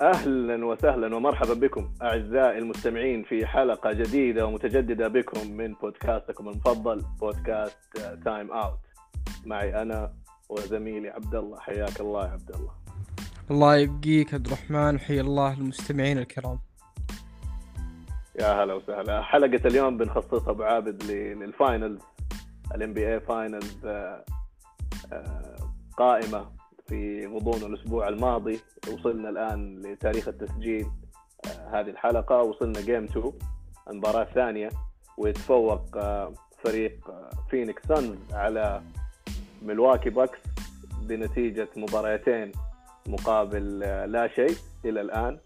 [0.00, 7.78] أهلا وسهلا ومرحبا بكم أعزائي المستمعين في حلقة جديدة ومتجددة بكم من بودكاستكم المفضل بودكاست
[8.24, 8.78] Time Out
[9.46, 10.12] معي أنا
[10.48, 12.70] وزميلي عبد الله حياك الله يا عبد الله
[13.50, 16.58] الله يبقيك عبد الرحمن وحيا الله المستمعين الكرام.
[18.40, 19.22] يا هلا وسهلا.
[19.22, 22.00] حلقة اليوم بنخصصها بعابد لل
[22.74, 23.86] finals ال NBA finals
[25.96, 26.46] قائمة
[26.88, 28.60] في غضون الأسبوع الماضي
[28.92, 30.86] وصلنا الآن لتاريخ التسجيل
[31.46, 33.32] آه هذه الحلقة وصلنا game 2
[33.90, 34.68] المباراة الثانية.
[35.18, 36.32] ويتفوق آه
[36.64, 38.82] فريق آه فينيكس سانز على
[39.62, 40.38] ملواكي باكس
[41.02, 42.52] بنتيجة مباراتين
[43.08, 43.78] مقابل
[44.12, 45.38] لا شيء إلى الآن.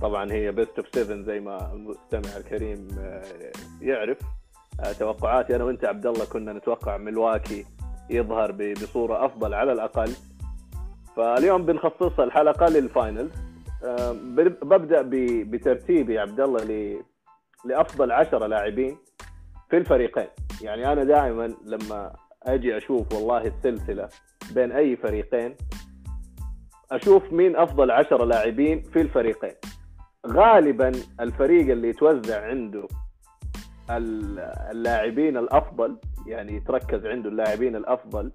[0.00, 2.88] طبعا هي best of 7 زي ما المستمع الكريم
[3.80, 4.18] يعرف.
[4.98, 7.64] توقعاتي أنا وأنت عبد الله كنا نتوقع ملواكي
[8.10, 10.12] يظهر بصورة أفضل على الأقل.
[11.20, 13.30] فاليوم بنخصص الحلقة للفاينلز
[14.62, 15.02] ببدأ
[15.44, 16.98] بترتيبي يا عبد الله
[17.64, 18.98] لأفضل عشرة لاعبين
[19.70, 20.26] في الفريقين.
[20.62, 24.08] يعني أنا دائما لما أجي أشوف والله السلسلة
[24.54, 25.56] بين أي فريقين
[26.92, 29.54] أشوف مين أفضل عشرة لاعبين في الفريقين.
[30.26, 32.88] غالبا الفريق اللي يتوزع عنده
[34.70, 38.32] اللاعبين الأفضل يعني يتركز عنده اللاعبين الأفضل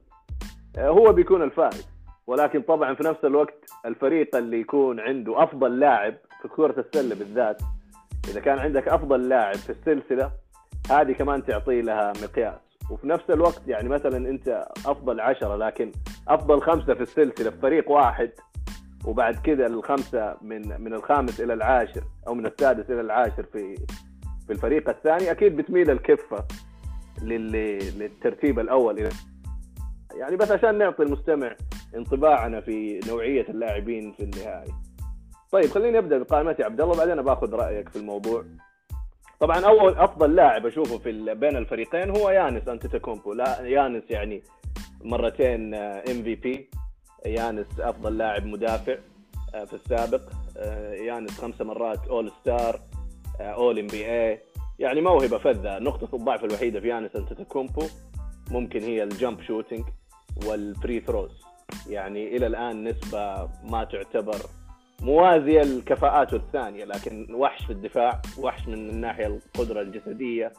[0.78, 1.94] هو بيكون الفائز.
[2.27, 7.61] ولكن طبعا في نفس الوقت الفريق اللي يكون عنده أفضل لاعب في كرة السلة بالذات
[8.29, 10.31] إذا كان عندك أفضل لاعب في السلسلة
[10.91, 12.59] هذه كمان تعطي لها مقياس.
[12.91, 15.91] وفي نفس الوقت يعني مثلا أنت أفضل عشرة لكن
[16.27, 18.31] أفضل خمسة في السلسلة في فريق واحد
[19.05, 23.75] وبعد كذا الخمسة من من الخامس إلى العاشر أو من السادس إلى العاشر في
[24.47, 26.45] في الفريق الثاني أكيد بتميل الكفة
[27.21, 29.09] للترتيب الأول.
[30.15, 31.55] يعني بس عشان نعطي المستمع
[31.95, 34.73] انطباعنا في نوعية اللاعبين في النهائي.
[35.51, 36.63] طيب خليني أبدأ بقائمتي.
[36.63, 38.44] عبد الله بعدين باخذ رأيك في الموضوع.
[39.39, 44.44] طبعا أول أفضل لاعب أشوفه في بين الفريقين هو يانس أنتيتاكومبو، لا يانس يعني
[45.03, 46.69] مرتين MVP.
[47.25, 48.95] يانس أفضل لاعب مدافع
[49.66, 50.22] في السابق.
[50.94, 52.79] يانس خمسة مرات all star
[53.39, 54.39] all NBA
[54.79, 55.79] يعني موهبة فذة.
[55.79, 57.83] نقطة الضعف الوحيدة في يانس أنتيتاكومبو
[58.51, 59.83] ممكن هي ال jump shooting
[60.45, 61.41] وال free throws
[61.89, 64.37] يعني إلى الآن نسبة ما تعتبر
[65.01, 70.53] موازية لكفاءاته الثانية لكن وحش في الدفاع وحش من الناحية القدرة الجسدية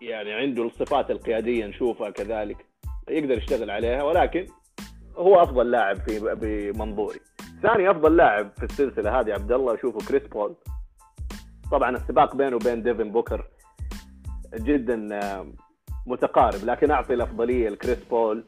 [0.00, 2.66] يعني عنده الصفات القيادية نشوفها كذلك
[3.08, 4.46] يقدر يشتغل عليها ولكن
[5.16, 7.20] هو أفضل لاعب في بمنظوري
[7.62, 10.54] ثاني أفضل لاعب في السلسلة هذه عبد الله أشوفه كريس بول.
[11.70, 13.48] طبعا السباق بينه وبين ديفن بوكر
[14.54, 15.08] جدا
[16.06, 18.44] متقارب لكن أعطي الأفضلية لكريس بول.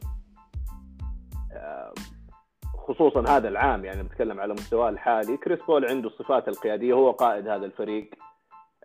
[2.87, 7.47] خصوصا هذا العام يعني بتكلم على مستواه الحالي كريس بول عنده الصفات القيادية هو قائد
[7.47, 8.09] هذا الفريق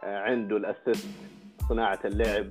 [0.02, 1.08] عنده ال assist
[1.68, 2.50] صناعة اللعب.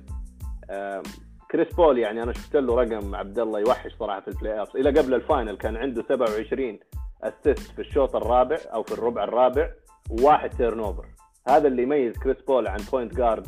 [1.50, 5.00] كريس بول يعني أنا شفت له رقم عبد الله يوحش صراحة في ال playoff إلى
[5.00, 6.78] قبل ال final كان عنده 27
[7.22, 9.70] assist في الشوط الرابع أو في الربع الرابع
[10.10, 11.06] وواحد turnover
[11.48, 13.46] هذا اللي يميز كريس بول عن point guard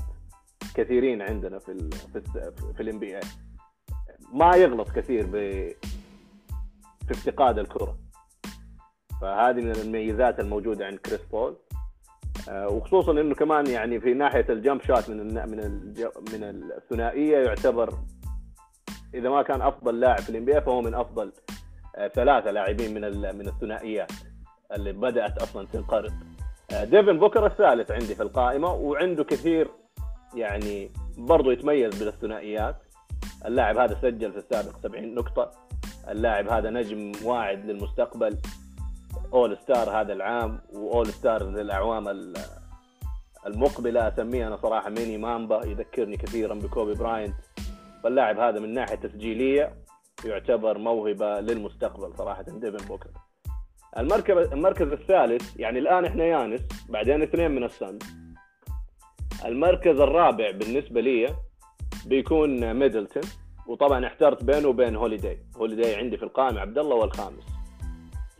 [0.74, 3.20] كثيرين عندنا في ال في في ال NBA
[4.32, 5.26] ما يغلط كثير
[7.06, 7.98] في افتقاد الكرة.
[9.20, 11.56] فهذه من المميزات الموجودة عند كريس بول.
[12.50, 15.58] وخصوصا إنه كمان يعني في ناحية ال jump shot من من
[16.32, 16.44] من
[16.76, 17.94] الثنائية يعتبر
[19.14, 21.32] إذا ما كان أفضل لاعب في ال NBA فهو من أفضل
[22.14, 23.00] ثلاثة لاعبين من
[23.36, 24.12] من الثنائيات
[24.72, 26.12] اللي بدأت أصلا تنقرض.
[26.70, 29.70] ديفن بوكر الثالث عندي في القائمة وعنده كثير
[30.34, 32.76] يعني برضه يتميز بالثنائيات.
[33.46, 35.50] اللاعب هذا سجل في السابق 70 نقطة.
[36.08, 38.38] اللاعب هذا نجم واعد للمستقبل.
[39.32, 42.32] all star هذا العام و all star للأعوام
[43.46, 47.34] المقبلة أسميه أنا صراحة mini Mamba يذكرني كثيرا بكوبي براينت.
[48.02, 49.74] فاللاعب هذا من ناحية تسجيلية
[50.24, 53.10] يعتبر موهبة للمستقبل صراحة ديفن بوكر.
[53.98, 58.02] المركز المركز الثالث يعني الآن إحنا يانس بعدين اثنين من السنز.
[59.44, 61.34] المركز الرابع بالنسبة لي
[62.06, 63.22] بيكون ميدلتون.
[63.68, 65.38] وطبعا احترت بينه وبين هوليداي.
[65.56, 67.46] هوليداي عندي في القائمة عبد الله والخامس.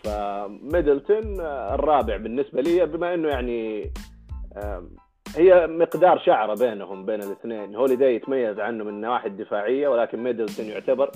[0.05, 3.93] فميدلتون الرابع بالنسبة لي بما إنه يعني
[5.37, 7.77] هي مقدار شعرة بينهم بين الاثنين.
[7.77, 11.11] هوليداي يتميز عنه من النواحي الدفاعية ولكن ميدلتون يعتبر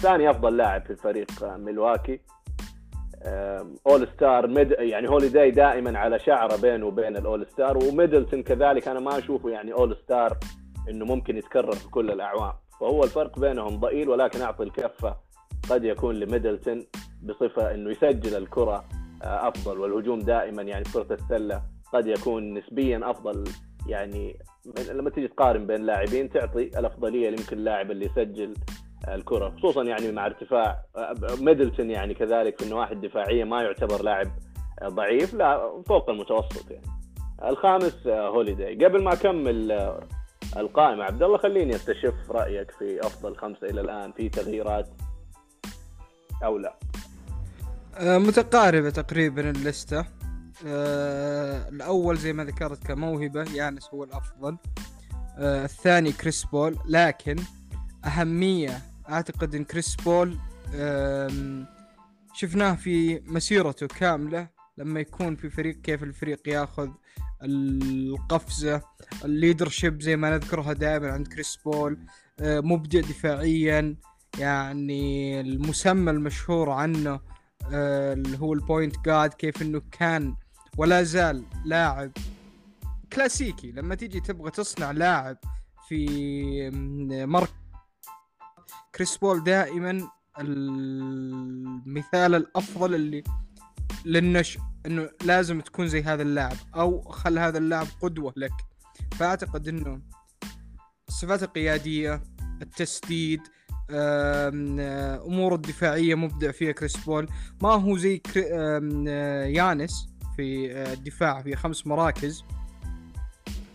[0.00, 2.20] ثاني أفضل لاعب في فريق ميلواكي.
[3.86, 8.88] all star ميد يعني هوليداي دائما على شعرة بينه وبين ال all star وميدلتون كذلك
[8.88, 10.36] أنا ما أشوفه يعني all star
[10.90, 12.52] إنه ممكن يتكرر في كل الأعوام.
[12.80, 15.16] فهو الفرق بينهم ضئيل ولكن أعطي الكفة.
[15.70, 16.86] قد يكون لميدلتون
[17.22, 18.84] بصفة إنه يسجل الكرة
[19.22, 21.62] آه، أفضل والهجوم دائما يعني في كرة السلة
[21.92, 23.44] قد يكون نسبيا أفضل.
[23.88, 24.38] يعني
[24.90, 28.54] لما تيجي تقارن بين لاعبين تعطي الأفضلية ليمكن اللاعب اللي يسجل
[29.08, 30.82] الكرة خصوصا يعني مع ارتفاع.
[31.40, 34.28] ميدلتون يعني كذلك في النواحي الدفاعيه ما يعتبر لاعب
[34.84, 36.86] ضعيف لا فوق المتوسط يعني.
[37.44, 38.84] الخامس هوليداي.
[38.84, 39.72] قبل ما أكمل
[40.60, 44.88] القائمه عبد الله خليني أستشف رأيك في أفضل خمسة إلى الآن في تغييرات
[46.44, 46.78] أو لا.
[47.94, 50.04] آه، متقاربة تقريبا اللستة.
[50.66, 54.56] آه، الأول زي ما ذكرت كموهبة يانس هو الأفضل.
[55.38, 56.76] آه، الثاني كريس بول.
[56.88, 57.36] لكن
[58.04, 58.78] أهمية
[59.08, 60.38] أعتقد إن كريس بول
[62.32, 64.48] شفناه في مسيرته كاملة
[64.78, 66.88] لما يكون في فريق كيف الفريق ياخذ
[67.42, 68.82] القفزة
[69.24, 71.98] ال leadership زي ما نذكرها دائما عند كريس بول
[72.40, 73.96] آه، مبدع دفاعيا
[74.38, 77.20] يعني المسمى المشهور عنه
[77.72, 80.36] آه، اللي هو ال point guard كيف إنه كان
[80.78, 82.12] ولا زال لاعب
[83.12, 83.72] كلاسيكي.
[83.72, 85.36] لما تيجي تبغى تصنع لاعب
[85.88, 86.70] في
[87.26, 87.66] مركز
[88.94, 93.24] كريس بول دائما المثال الأفضل اللي
[94.06, 98.52] للنشء إنه لازم تكون زي هذا اللاعب أو خل هذا اللاعب قدوة لك.
[99.12, 100.00] فأعتقد إنه
[101.08, 102.22] الصفات القيادية
[102.62, 103.40] التسديد
[103.90, 107.28] أمور الدفاعية مبدع فيها كريس بول.
[107.62, 108.22] ما هو زي
[109.56, 112.44] يانس في الدفاع في خمس مراكز.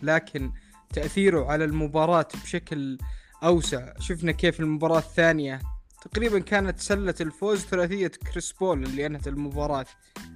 [0.02, 0.52] لكن
[0.92, 2.98] تأثيره على المباراة بشكل
[3.44, 3.92] أوسع.
[3.98, 5.60] شفنا كيف المباراة الثانية
[6.10, 9.86] تقريبا كانت سلة الفوز ثلاثية كريس بول اللي أنهت المباراة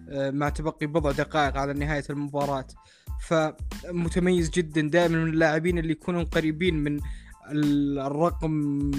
[0.08, 2.66] آه، مع تبقي بضع دقائق على نهاية المباراة.
[3.20, 7.00] فمتميز جدا دائما من اللاعبين اللي يكونون قريبين من
[7.98, 8.90] الرقم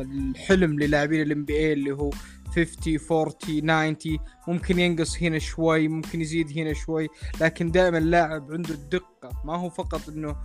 [0.00, 2.10] الحلم للاعبين ال NBA اللي هو
[2.54, 4.18] 50 40 90
[4.48, 7.08] ممكن ينقص هنا شوي ممكن يزيد هنا شوي
[7.40, 9.42] لكن دائما اللاعب عنده الدقة.
[9.44, 10.36] ما هو فقط إنه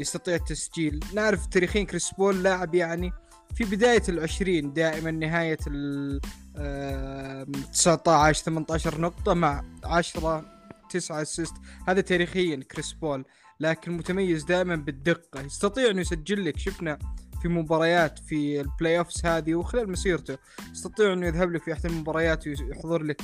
[0.00, 1.04] يستطيع التسجيل.
[1.14, 3.12] نعرف تاريخيا كريس بول لاعب يعني
[3.54, 6.20] في بداية العشرين دائما نهاية ال
[7.72, 10.44] 19 18 نقطة مع 10
[10.90, 11.54] 9 assist
[11.88, 13.24] هذا تاريخيا كريس بول.
[13.60, 15.40] لكن متميز دائما بالدقة.
[15.40, 16.98] يستطيع انه يسجل لك شفنا
[17.42, 20.38] في مباريات في ال playoffs هذه وخلال مسيرته
[20.72, 23.22] يستطيع انه يذهب لك في أحد المباريات ويحضر لك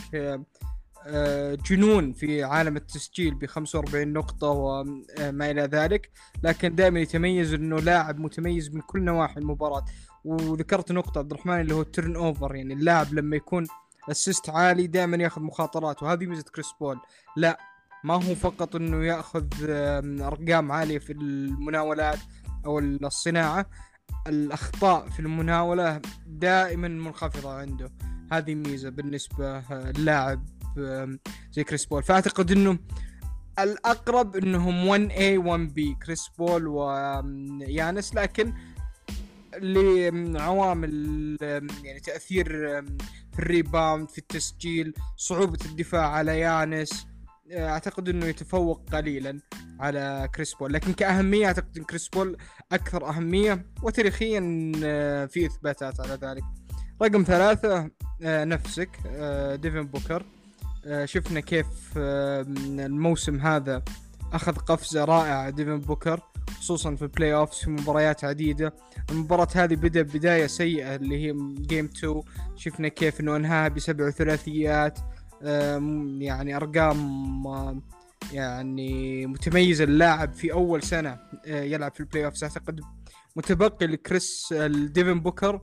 [1.09, 6.11] آه، جنون في عالم التسجيل ب 45 نقطة وما إلى ذلك.
[6.43, 9.85] لكن دائما يتميز أنه لاعب متميز من كل نواحي المباراة.
[10.27, 13.67] وذكرت نقطة عبد الرحمن اللي هو ال turnover يعني اللاعب لما يكون
[14.11, 16.99] assist عالي دائما ياخذ مخاطرات وهذه ميزة كريس بول.
[17.37, 17.59] لا
[18.05, 19.47] ما هو فقط إنه ياخذ
[20.21, 22.19] أرقام عالية في المناولات
[22.67, 23.67] أو الصناعة
[24.27, 27.93] الأخطاء في المناولة دائما منخفضة عنده.
[28.33, 30.45] هذه ميزة بالنسبة للاعب
[31.53, 32.03] زي كريس بول.
[32.03, 32.79] فأعتقد إنه
[33.59, 38.53] الأقرب إنهم 1A 1B كريس بول ويانس لكن
[39.59, 41.37] لعوامل
[41.85, 42.47] يعني تأثير
[43.33, 47.07] في ال rebound في التسجيل صعوبة الدفاع على يانس.
[47.53, 49.41] أعتقد إنه يتفوق قليلا
[49.81, 50.73] على كريس بول.
[50.73, 52.37] لكن كأهمية أعتقد إن كريس بول
[52.73, 56.43] أكثر أهمية وتاريخيا آه، في إثباتات على ذلك.
[57.03, 57.91] رقم ثلاثة
[58.23, 60.25] آه، نفسك آه، ديفن بوكر.
[61.05, 63.83] شفنا كيف الموسم هذا
[64.33, 66.21] أخذ قفزة رائعة ديفن بوكر
[66.59, 68.75] خصوصا في ال playoffs في مباريات عديدة.
[69.11, 72.23] المباراة هذه بدأ بداية سيئة اللي هي game 2
[72.57, 74.99] شفنا كيف إنه أنهاها بسبع ثلاثيات
[76.21, 77.83] يعني أرقام
[78.33, 82.81] يعني متميز اللاعب في أول سنة آه، يلعب في ال playoff أعتقد
[83.37, 85.61] متبقي لكريس ديفن بوكر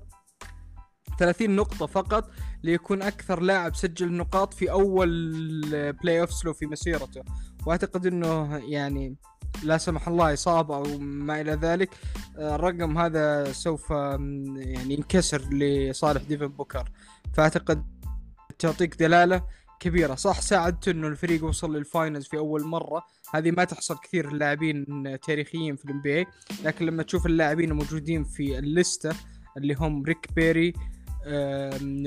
[1.19, 2.31] 30 نقطة فقط
[2.63, 7.23] ليكون أكثر لاعب سجل نقاط في أول playoff له في مسيرته.
[7.65, 9.15] وأعتقد أنه يعني
[9.63, 11.89] لا سمح الله إصابة أو ما إلى ذلك
[12.37, 16.89] آه، الرقم هذا سوف يعني ينكسر لصالح ديفن بوكر.
[17.33, 17.85] فأعتقد
[18.59, 19.43] تعطيك دلالة
[19.79, 20.15] كبيرة.
[20.15, 23.03] صح ساعدته إنه الفريق وصل لل finals في أول مرة.
[23.33, 24.85] هذه ما تحصل كثير اللاعبين
[25.27, 26.25] تاريخيين في ال NBA
[26.63, 29.15] لكن لما تشوف اللاعبين الموجودين في ال list
[29.57, 30.73] اللي هم ريك بيري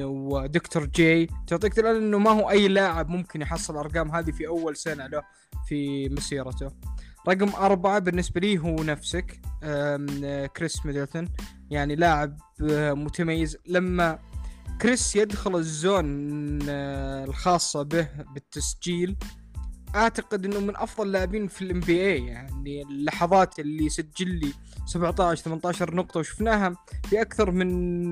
[0.04, 4.76] ودكتور جي تعطيك دلاله إنه ما هو أي لاعب ممكن يحصل الأرقام هذه في أول
[4.76, 5.22] سنة له
[5.68, 6.70] في مسيرته.
[7.28, 9.40] رقم أربعة بالنسبة لي هو نفسك
[10.56, 11.28] كريس ميدلتون.
[11.70, 12.38] يعني لاعب
[12.70, 13.56] آه، متميز.
[13.66, 14.18] لما
[14.80, 19.16] كريس يدخل ال zone آه، الخاصة به بالتسجيل
[19.94, 24.52] أعتقد إنه من أفضل لاعبين في الام بي اي يعني اللحظات اللي سجل لي
[24.86, 28.10] 17 18 نقطة وشفناها في أكثر من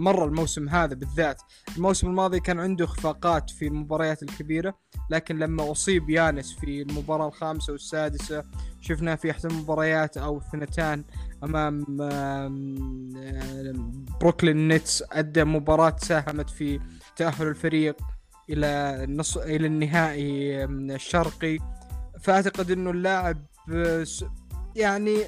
[0.00, 1.42] مرة الموسم هذا بالذات.
[1.76, 4.74] الموسم الماضي كان عنده اخفاقات في المباريات الكبيرة
[5.10, 8.44] لكن لما أصيب يانس في المباراة الخامسة والسادسة
[8.80, 11.04] شفناه في أحد المباريات أو اثنتان
[11.44, 11.84] أمام
[14.20, 16.80] بروكلين نيتس أدى مباراة ساهمت في
[17.16, 17.96] تأهل الفريق.
[18.50, 18.66] إلى
[19.04, 21.58] النص إلى النهائي الشرقي.
[22.20, 23.46] فأعتقد إنه اللاعب
[24.76, 25.18] يعني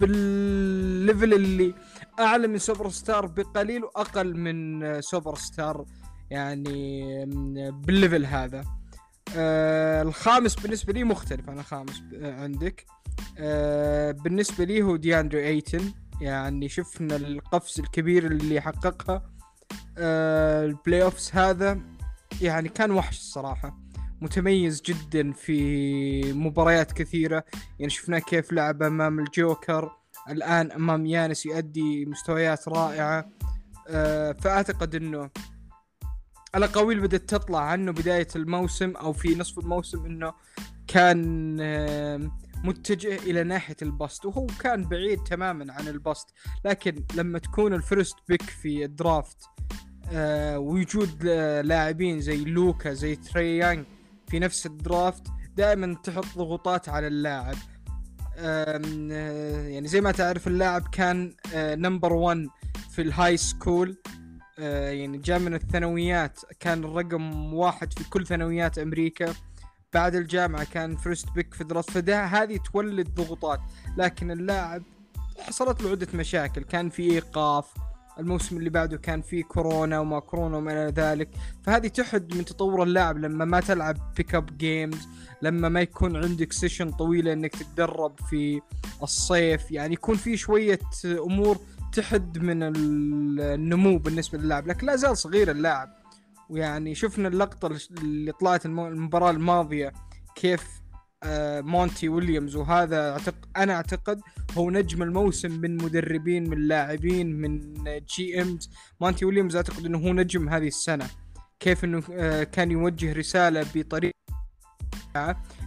[0.00, 1.74] بال level اللي
[2.20, 5.84] أعلى من سوبر ستار بقليل وأقل من سوبر ستار
[6.30, 7.24] يعني
[7.70, 8.64] بال level هذا.
[9.36, 12.84] آه الخامس بالنسبة لي مختلف عن الخامس عندك.
[13.38, 15.92] آه بالنسبة لي هو دياندري أيتن.
[16.20, 19.30] يعني شفنا القفز الكبير اللي حققها.
[19.98, 21.80] آه ال playoffs هذا
[22.42, 23.78] يعني كان وحش الصراحة
[24.20, 27.44] متميز جدا في مباريات كثيرة.
[27.78, 29.90] يعني شفنا كيف لعب أمام الجوكر
[30.30, 33.30] الآن أمام يانس يؤدي مستويات رائعة.
[33.88, 35.30] آه فأعتقد أنه
[36.54, 40.32] الأقاويل بدأت تطلع عنه بداية الموسم أو في نصف الموسم أنه
[40.86, 41.56] كان
[42.64, 46.34] متجه إلى ناحية ال bust وهو كان بعيد تماما عن ال bust.
[46.64, 49.38] لكن لما تكون ال first pick في ال draft
[50.12, 51.24] آه وجود
[51.64, 53.84] لاعبين زي لوكا زي تري يانج
[54.28, 55.22] في نفس ال draft
[55.56, 57.54] دائما تحط ضغوطات على اللاعب.
[58.38, 58.80] آه
[59.68, 62.46] يعني زي ما تعرف اللاعب كان آه number 1
[62.90, 63.96] في ال high school
[64.58, 69.34] آه يعني جاء من الثانويات كان الرقم واحد في كل ثانويات أمريكا.
[69.94, 73.60] بعد الجامعة كان first pick في ال draft فهذه تولد ضغوطات.
[73.96, 74.82] لكن اللاعب
[75.40, 76.62] حصلت له عدة مشاكل.
[76.62, 77.74] كان في إيقاف
[78.18, 81.30] الموسم اللي بعده كان فيه كورونا وما كورونا وما إلى ذلك.
[81.62, 85.08] فهذه تحد من تطور اللاعب لما ما تلعب pickup games
[85.42, 88.60] لما ما يكون عندك season طويلة إنك تتدرب في
[89.02, 89.70] الصيف.
[89.70, 91.58] يعني يكون في شوية أمور
[91.92, 95.96] تحد من النمو بالنسبة للاعب لكن لا زال صغير اللاعب.
[96.50, 99.92] ويعني شفنا اللقطة اللي طلعت المباراة الماضية
[100.34, 100.75] كيف
[101.24, 104.20] مونتي ويليامز وهذا أعتقد أنا أعتقد
[104.58, 107.74] هو نجم الموسم من مدربين من لاعبين من
[108.16, 108.70] GMs.
[109.00, 111.06] مونتي ويليامز أعتقد إنه هو نجم هذه السنة.
[111.60, 114.16] كيف إنه آه، كان يوجه رسالة بطريقة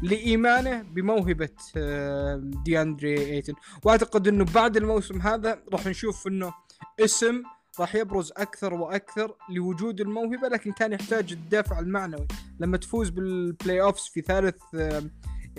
[0.03, 3.53] لإيمانه بموهبة آه، دياندري إيتن.
[3.83, 6.53] وأعتقد إنه بعد الموسم هذا راح نشوف إنه
[6.99, 7.43] اسم
[7.79, 12.27] راح يبرز أكثر وأكثر لوجود الموهبة لكن كان يحتاج الدافع المعنوي.
[12.59, 14.61] لما تفوز بال playoffs في ثالث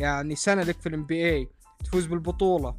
[0.01, 1.49] يعني سنة لك في ال NBA
[1.85, 2.77] تفوز بالبطولة.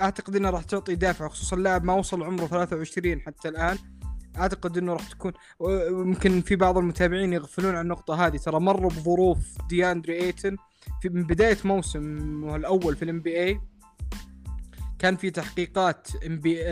[0.00, 3.78] أعتقد انها راح تعطي دافع خصوصا اللاعب ما وصل عمره 23 حتى الآن.
[4.36, 5.32] أعتقد إنه راح تكون
[5.88, 8.36] يمكن في بعض المتابعين يغفلون عن النقطة هذه.
[8.36, 10.56] ترى مروا بظروف دياندري إيتن
[11.02, 13.60] في من بداية موسم الأول في ال NBA
[14.98, 16.68] كان في تحقيقات ام ب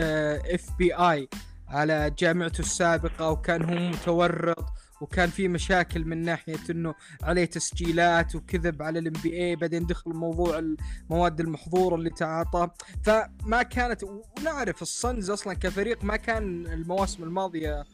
[0.55, 1.29] FBI
[1.67, 4.65] على جامعته السابقة وكان هو متورط.
[5.03, 10.59] وكان في مشاكل من ناحية إنه عليه تسجيلات وكذب على ال NBA بعدين دخل موضوع
[10.59, 12.69] المواد المحظوره اللي تعاطى
[13.03, 17.85] فما كانت ونعرف الصنز أصلا كفريق ما كان المواسم الماضية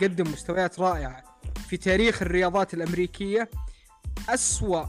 [0.00, 1.22] قدم مستويات رائعة.
[1.68, 3.50] في تاريخ الرياضات الأمريكية
[4.28, 4.84] أسوأ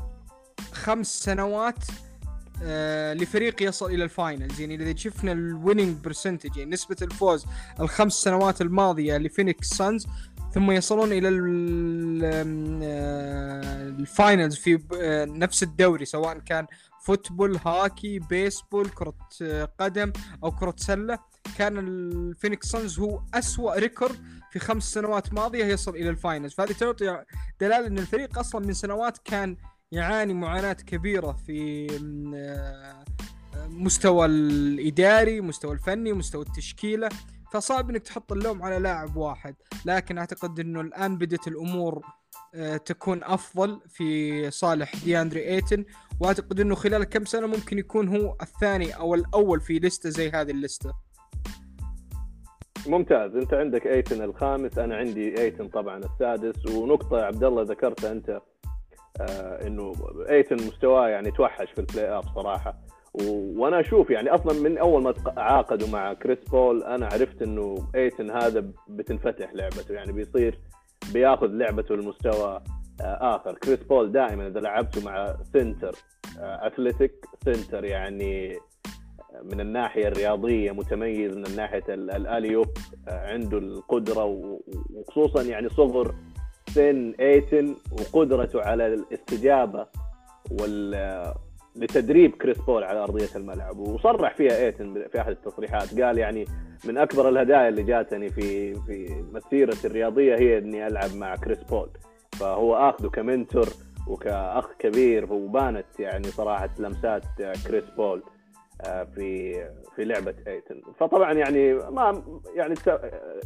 [0.71, 1.85] خمس سنوات
[2.63, 4.59] آه لفريق يصل إلى ال finals.
[4.61, 7.45] يعني إذا شفنا ال winning percentage يعني نسبة الفوز
[7.79, 10.07] الخمس سنوات الماضية لفينيكس سانز
[10.53, 11.27] ثم يصلون إلى
[12.83, 16.67] آه، ال finals في آه، نفس الدوري سواء كان
[17.01, 21.19] football hockey baseball كرة آه، قدم أو كرة سلة.
[21.57, 24.15] كان الفينيكس سانز هو أسوأ record
[24.51, 26.53] في خمس سنوات ماضية يصل إلى ال finals.
[26.53, 27.23] فهذه تعطي
[27.61, 29.57] دلالة إن الفريق أصلا من سنوات كان
[29.91, 31.87] يعاني معاناة كبيرة في
[33.69, 37.09] مستوى الإداري مستوى الفني مستوى التشكيلة.
[37.51, 39.55] فصعب إنك تحط اللوم على لاعب واحد
[39.85, 42.01] لكن أعتقد إنه الآن بدت الأمور
[42.55, 45.85] آه، تكون أفضل في صالح دياندري إيتن
[46.19, 50.51] وأعتقد إنه خلال كم سنة ممكن يكون هو الثاني أو الأول في لستة زي هذه
[50.51, 50.93] اللستة.
[52.87, 53.35] ممتاز.
[53.35, 56.65] أنت عندك إيتن الخامس أنا عندي إيتن طبعا السادس.
[56.65, 58.41] ونقطة عبد الله ذكرتها أنت
[59.21, 59.93] آه إنه
[60.29, 62.90] إيتن مستواه يعني توحش في ال playoff صراحة.
[63.13, 68.31] وأنا أشوف يعني أصلا من أول ما تعاقدوا مع كريس بول أنا عرفت إنه إيتن
[68.31, 70.59] هذا بتنفتح لعبته يعني بيصير
[71.13, 72.61] بياخذ لعبته لمستوى
[73.01, 73.53] آه، آخر.
[73.53, 75.95] كريس بول دائما إذا لعبته مع center
[76.39, 78.57] athletic center يعني
[79.43, 82.67] من الناحية الرياضية متميز من ناحيه ال alley-oop
[83.07, 84.23] آه، عنده القدرة
[84.93, 86.15] وخصوصا يعني صغر
[86.69, 89.87] سن إيتن وقدرته على الاستجابة
[90.51, 90.95] وال
[91.75, 96.45] لتدريب كريس بول على أرضية الملعب وصرح فيها إيتن في أحد التصريحات قال يعني
[96.85, 101.89] من أكبر الهدايا اللي جاتني في في مسيرتي الرياضية هي إني ألعب مع كريس بول.
[102.31, 103.67] فهو آخذه ك mentor
[104.07, 107.23] وكأخ كبير وبانت يعني صراحة لمسات
[107.67, 108.23] كريس بول.
[109.15, 109.53] في
[109.95, 112.23] في لعبة ايتن فطبعا يعني ما
[112.55, 112.75] يعني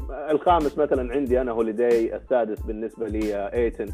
[0.10, 3.88] الخامس مثلا عندي أنا هوليداي السادس بالنسبة لي ايتن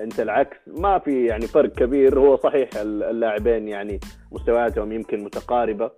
[0.00, 4.00] أنت العكس ما في يعني فرق كبير هو صحيح اللاعبين يعني
[4.32, 5.90] مستوياتهم يمكن متقاربة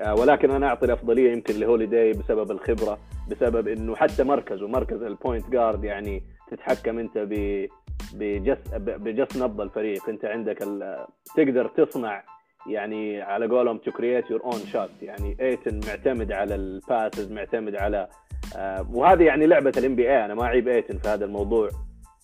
[0.00, 2.98] آه، ولكن أنا أعطي الأفضلية يمكن لهوليداي بسبب الخبرة
[3.30, 7.66] بسبب إنه حتى مركزه مركز ال point guard يعني تتحكم أنت ب
[8.14, 10.08] بجس بجس نبض الفريق.
[10.08, 10.58] أنت عندك
[11.36, 12.24] تقدر تصنع
[12.68, 17.76] يعني على قولهم to create your own shot يعني ايتن معتمد على ال passes معتمد
[17.76, 18.08] على
[18.56, 21.68] آه وهذه يعني لعبة ال NBA أنا ما أعيب ايتن في هذا الموضوع.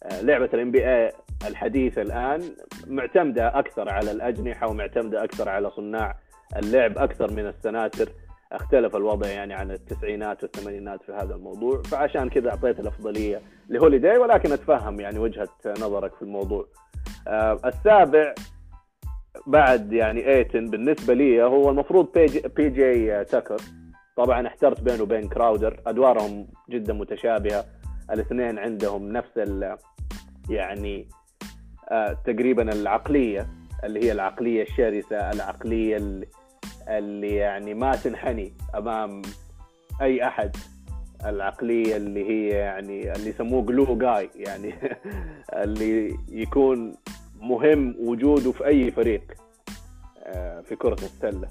[0.02, 1.12] آه لعبة ال NBA
[1.48, 2.40] الحديثة الآن
[2.86, 6.16] معتمدة أكثر على الأجنحة ومعتمدة أكثر على صناع
[6.56, 8.08] اللعب أكثر من السناتر.
[8.52, 11.82] اختلف الوضع يعني عن التسعينات والثمانينات في هذا الموضوع.
[11.82, 16.66] فعشان كذا أعطيت الأفضلية لهوليداي ولكن أتفهم يعني وجهة نظرك في الموضوع.
[17.28, 18.34] آه السابع
[19.46, 23.56] بعد يعني ايتن بالنسبة لي هو المفروض بي جي, بي جي تاكر
[24.16, 27.64] طبعا احترت بينه وبين كراودر أدوارهم جدا متشابهة.
[28.10, 29.76] الاثنين عندهم نفس ال
[30.50, 31.08] يعني
[31.90, 33.46] آه تقريبا العقلية
[33.84, 36.26] اللي هي العقلية الشرسة العقلية اللي,
[36.88, 39.22] اللي يعني ما تنحني أمام
[40.02, 40.56] أي أحد.
[41.24, 44.74] العقلية اللي هي يعني اللي يسموه جلو جاي يعني
[45.62, 46.94] اللي يكون
[47.44, 49.22] مهم وجوده في أي فريق
[50.22, 51.48] آه، في كرة السلة.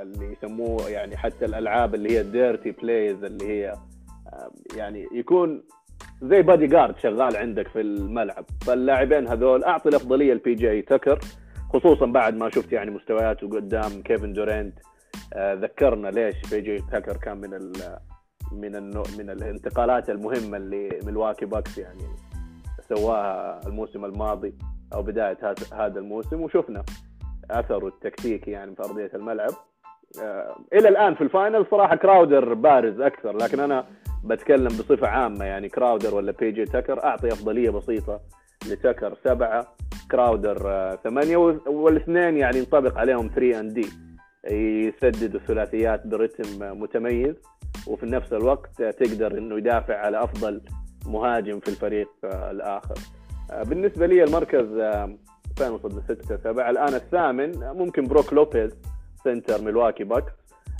[0.00, 3.70] اللي يسموه يعني حتى الألعاب اللي هي ال dirty plays اللي هي
[4.32, 5.62] آه، يعني يكون
[6.22, 8.44] زي بادي جارد شغال عندك في الملعب.
[8.66, 11.20] فاللاعبين هذول أعطي الأفضلية لبي جي تكر
[11.72, 14.78] خصوصا بعد ما شفت يعني مستوياته قدام كيفن دورينت
[15.32, 17.72] آه، ذكرنا ليش بي جي تكر كان من
[18.52, 18.86] من
[19.18, 21.98] من الانتقالات المهمة اللي ملواكي باكس يعني.
[22.88, 24.54] سواها الموسم الماضي
[24.94, 25.38] أو بداية
[25.72, 26.84] هذا الموسم وشفنا
[27.50, 29.52] اثره التكتيكي يعني في أرضية الملعب.
[30.22, 33.86] آه، إلى الآن في ال final صراحة كراودر بارز أكثر لكن أنا
[34.24, 38.20] بتكلم بصفة عامة يعني كراودر ولا بي جي تكر أعطي أفضلية بسيطة
[38.70, 39.66] لتكر سبعة
[40.10, 43.86] كراودر آه، ثمانية والاثنين يعني ينطبق عليهم 3 and D
[44.50, 47.34] يسدد الثلاثيات برتم متميز
[47.86, 50.60] وفي نفس الوقت تقدر إنه يدافع على أفضل
[51.06, 52.94] مهاجم في الفريق آه، الآخر.
[53.50, 55.16] آه، بالنسبة لي المركز آه،
[55.56, 56.70] فين وصلنا؟ ستة سبعة.
[56.70, 58.76] الآن الثامن ممكن بروك لوبيز
[59.24, 60.32] center ملواكي باكس.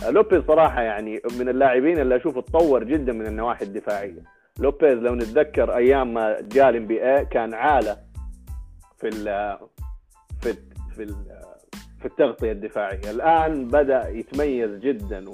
[0.08, 4.22] لوبيز صراحة يعني من اللاعبين اللي أشوفه تطور جدا من النواحي الدفاعية.
[4.58, 7.96] لوبيز لو نتذكر أيام ما جاء ال NBA كان عالة
[8.98, 9.58] في ال
[10.40, 10.54] في
[10.96, 11.14] في ال
[11.98, 13.10] في التغطية الدفاعية.
[13.10, 15.24] الآن بدأ يتميز جدا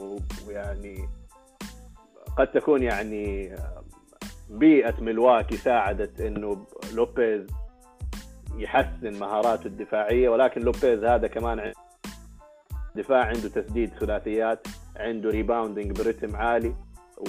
[0.48, 1.08] ويعني
[2.36, 3.54] قد تكون يعني
[4.50, 7.46] بيئة ملواكي ساعدت إنه لوبيز
[8.56, 11.72] يحسن مهاراته الدفاعية ولكن لوبيز هذا كمان
[12.94, 16.74] دفاع عنده تسديد ثلاثيات عنده rebounding برتم عالي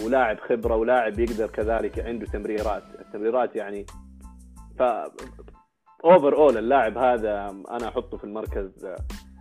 [0.06, 2.84] ولاعب خبرة ولاعب يقدر كذلك عنده تمريرات.
[3.00, 3.86] التمريرات يعني
[4.80, 4.82] ف
[6.06, 8.86] overall اللاعب هذا أنا أحطه في المركز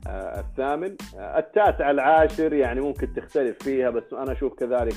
[0.07, 0.97] آه، الثامن.
[1.19, 4.97] التاسع العاشر يعني ممكن تختلف فيها بس أنا أشوف كذلك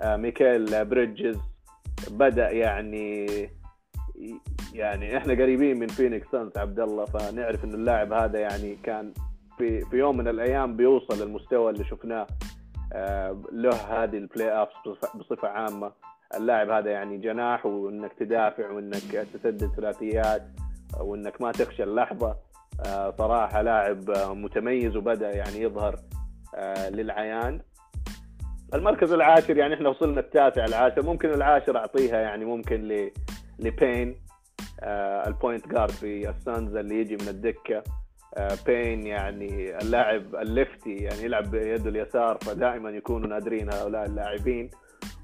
[0.00, 1.55] آه، ميكيل بريدجز
[2.10, 3.26] بدأ يعني
[4.74, 9.12] يعني إحنا قريبين من فينيكس سانز عبد الله فنعرف انه اللاعب هذا يعني كان
[9.58, 12.26] في في يوم من الأيام بيوصل للمستوى اللي شفناه
[12.92, 14.68] آه، له هذه ال playoff
[15.14, 15.92] بصفة عامة.
[16.36, 20.42] اللاعب هذا يعني جناح وإنك تدافع وإنك تسدد ثلاثيات
[21.00, 22.36] وإنك ما تخشى اللحظة.
[22.86, 25.96] آه، صراحة لاعب متميز وبدأ يعني يظهر
[26.54, 27.60] آه، للعيان.
[28.74, 33.10] المركز العاشر يعني إحنا وصلنا التاسع العاشر ممكن العاشر أعطيها يعني ممكن ل
[33.58, 34.16] لبين
[34.80, 37.82] آه ال point guard في السانز اللي يجي من الدكة.
[38.36, 44.70] آه بين يعني اللاعب ال lefty يعني يلعب بيده اليسار فدائما يكونوا نادرين هؤلاء اللاعبين.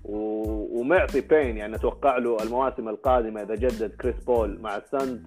[0.05, 5.21] ومعطي بين يعني أتوقع له المواسم القادمة إذا جدد كريس بول مع السانز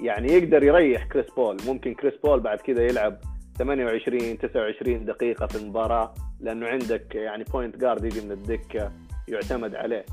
[0.00, 1.56] يعني يقدر يريح كريس بول.
[1.66, 3.18] ممكن كريس بول بعد كذا يلعب
[3.58, 6.14] 28 29 دقيقة في المباراة.
[6.40, 8.92] لأنه عندك يعني point guard يجي من الدكة
[9.28, 10.04] يعتمد عليه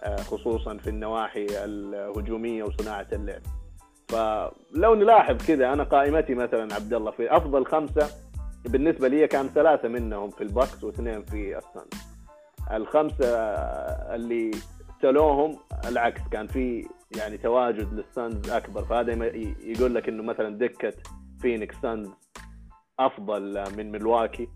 [0.00, 3.42] آه، خصوصا في النواحي الهجومية وصناعة اللعب.
[4.08, 8.08] فلو نلاحظ كذا أنا قائمتي مثلا عبد الله في أفضل خمسة
[8.64, 11.86] بالنسبة لي كان ثلاثة منهم في البكس واثنين في السانز.
[12.72, 13.28] الخمسة
[14.14, 14.50] اللي
[15.02, 18.84] تلوهم العكس كان في يعني تواجد للسانز أكبر.
[18.84, 19.12] فهذا
[19.60, 20.92] يقول لك إنه مثلا دكة
[21.40, 22.08] فينيكس سانز
[22.98, 24.48] أفضل من ملواكي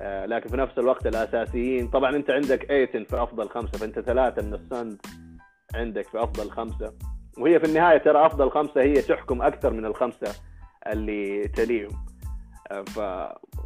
[0.00, 4.54] لكن في نفس الوقت الأساسيين طبعا أنت عندك ايتن في أفضل خمسة فأنت ثلاثة من
[4.54, 4.98] السانز
[5.74, 6.92] عندك في أفضل خمسة.
[7.38, 10.34] وهي في النهاية ترى أفضل خمسة هي تحكم أكثر من الخمسة
[10.86, 11.90] اللي تليهم.
[12.70, 13.00] آه، ف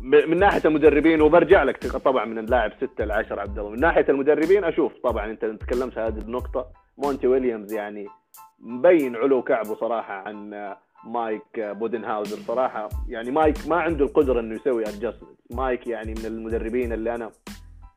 [0.03, 3.71] من ناحية المدربين وبرجع لك طبعا من اللاعب 6 ل 10 عبد الله.
[3.71, 6.67] من ناحية المدربين أشوف طبعا أنت تكلمت هذه النقطة
[6.99, 8.07] مونتي ويليامز يعني
[8.61, 12.37] مبين علو كعبه صراحة عن آه، مايك آه، بودنهاوزر.
[12.37, 17.31] صراحة يعني مايك ما عنده القدرة إنه يسوي adjustment مايك يعني من المدربين اللي أنا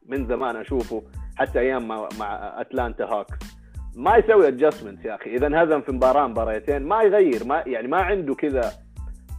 [0.05, 1.03] من زمان أشوفه
[1.35, 3.59] حتى أيام مع, مع اتلانتا هوكس
[3.95, 5.35] ما يسوي adjustment يا أخي.
[5.35, 7.45] إذا انهزم في مباراة مباراتين ما يغير.
[7.45, 8.71] ما يعني ما عنده كذا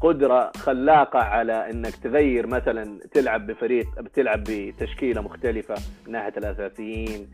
[0.01, 5.75] قدرة خلاقة على إنك تغير مثلا تلعب بفريق بتلعب بتشكيلة مختلفة
[6.07, 7.29] من ناحية الأساسيين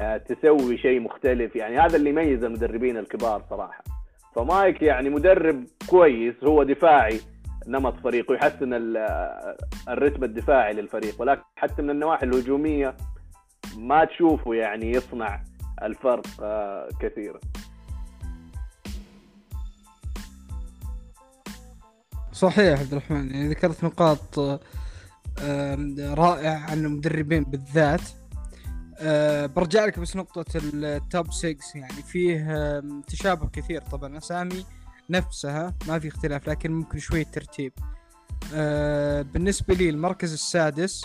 [0.00, 1.56] آه، تسوي شيء مختلف.
[1.56, 3.91] يعني هذا اللي يميز المدربين الكبار صراحة.
[4.36, 7.20] فمايك يعني مدرب كويس هو دفاعي
[7.66, 8.96] نمط فريقه يحسن ال-
[9.88, 11.20] الرتم الدفاعي للفريق.
[11.20, 12.96] ولكن حتى من النواحي الهجومية
[13.76, 15.42] ما تشوفه يعني يصنع
[15.82, 17.40] الفرق آه، كثيرا.
[22.32, 24.60] صحيح عبد الرحمن يعني ذكرت نقاط آه،
[25.42, 28.02] آم، رائعة عن المدربين بالذات.
[29.02, 34.18] آه، برجع لك بس نقطة ال top 6 يعني فيه تشابه كثير طبعا.
[34.18, 34.64] أسامي
[35.10, 37.72] نفسها ما في اختلاف لكن ممكن شوية ترتيب.
[38.54, 41.04] آه، بالنسبة لي المركز السادس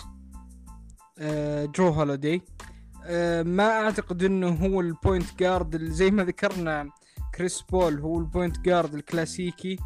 [1.18, 2.42] آه، جو هوليدي
[3.04, 6.90] آه، ما أعتقد إنه هو ال point guard زي ما ذكرنا
[7.34, 9.76] كريس بول هو ال point guard الكلاسيكي.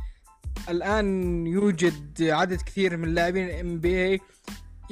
[0.69, 4.21] الآن يوجد عدد كثير من لاعبين ال NBA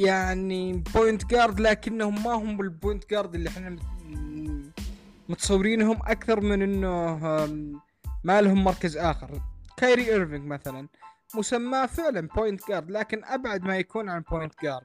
[0.01, 3.81] يعني point guard لكنهم ما هم بال point guard اللي إحنا مت-
[5.29, 7.17] متصورينهم أكثر من إنه
[8.25, 9.29] ما لهم مركز آخر.
[9.77, 10.89] كايري ايرفينج مثلا
[11.35, 14.83] مسماه فعلا point guard لكن أبعد ما يكون عن point guard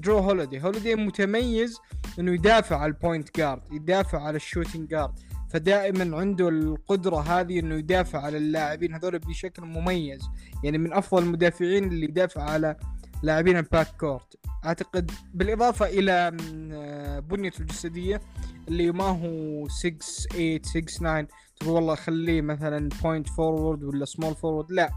[0.00, 1.78] جو هوليدي هوليدي متميز
[2.18, 5.12] إنه يدافع على ال point guard يدافع على ال shooting guard
[5.52, 10.20] فدائما عنده القدرة هذه إنه يدافع على اللاعبين هذول بشكل مميز.
[10.64, 12.76] يعني من أفضل المدافعين اللي يدافع على
[13.22, 14.36] لاعبين ال backcourt.
[14.64, 16.36] أعتقد بالإضافة إلى
[16.72, 18.20] آه، بنيته الجسدية
[18.68, 19.98] اللي ما هو 6
[20.32, 21.26] 8 6 9
[21.60, 24.90] تقول والله خليه مثلا point forward ولا small forward لا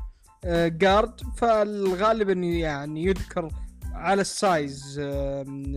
[0.68, 3.50] guard فالغالب إنه يعني يذكر
[3.94, 5.76] على ال size آم،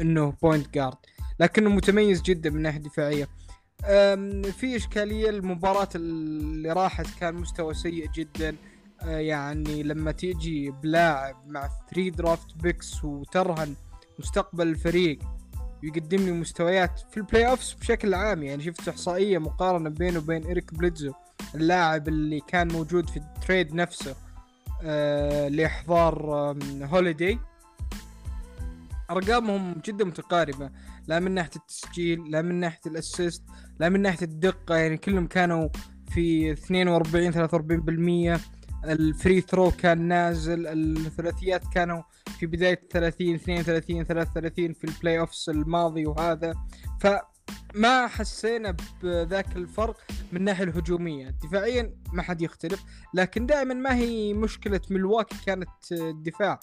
[0.00, 0.96] إنه point guard
[1.40, 3.28] لكنه متميز جدا من ناحية دفاعية.
[4.52, 8.56] في إشكالية المباراة اللي راحت كان مستوى سيء جدا.
[9.02, 13.74] أه، يعني لما تيجي بلاعب مع 3 draft picks وترهن
[14.18, 15.18] مستقبل الفريق
[15.82, 18.42] ويقدم لي مستويات في ال playoffs بشكل عام.
[18.42, 21.12] يعني شفت إحصائية مقارنة بينه وبين ايريك بليدسو
[21.54, 24.16] اللاعب اللي كان موجود في ال trade نفسه
[24.82, 26.16] أه لإحضار
[26.82, 27.38] هوليدي
[29.10, 30.70] أرقامهم جدا متقاربة
[31.06, 33.42] لا من ناحية التسجيل لا من ناحية ال assist
[33.80, 35.68] لا من ناحية الدقة يعني كلهم كانوا
[36.10, 38.40] في 42 43%
[38.84, 42.02] ال free throw كان نازل الثلاثيات كانوا
[42.38, 46.54] في بداية 30 32 33 في ال playoffs الماضي وهذا.
[47.00, 49.96] فما حسينا بذاك الفرق
[50.32, 51.30] من الناحيه الهجومية.
[51.42, 56.60] دفاعيا ما حد يختلف لكن دائما ما هي مشكلة ملواكي كانت الدفاع.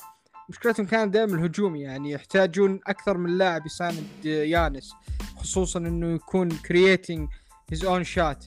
[0.50, 4.92] مشكلتهم كانت دائما الهجوم يعني يحتاجون أكثر من لاعب يساند يانس
[5.38, 7.30] خصوصا إنه يكون creating
[7.72, 8.46] his own shot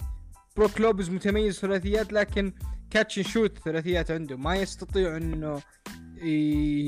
[0.57, 2.53] بروك لوبيز متميز ثلاثيات لكن
[2.91, 5.63] catch shoot ثلاثيات عنده ما يستطيع إنه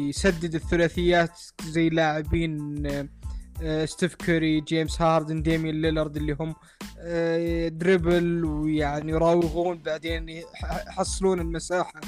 [0.09, 2.83] يسدد الثلاثيات زي لاعبين
[3.63, 6.55] آه، ستيف كوري جيمس هاردن ديميان ليلارد اللي هم
[6.99, 12.01] آه، dribble ويعني يراوغون بعدين يح- يحصلون المساحة.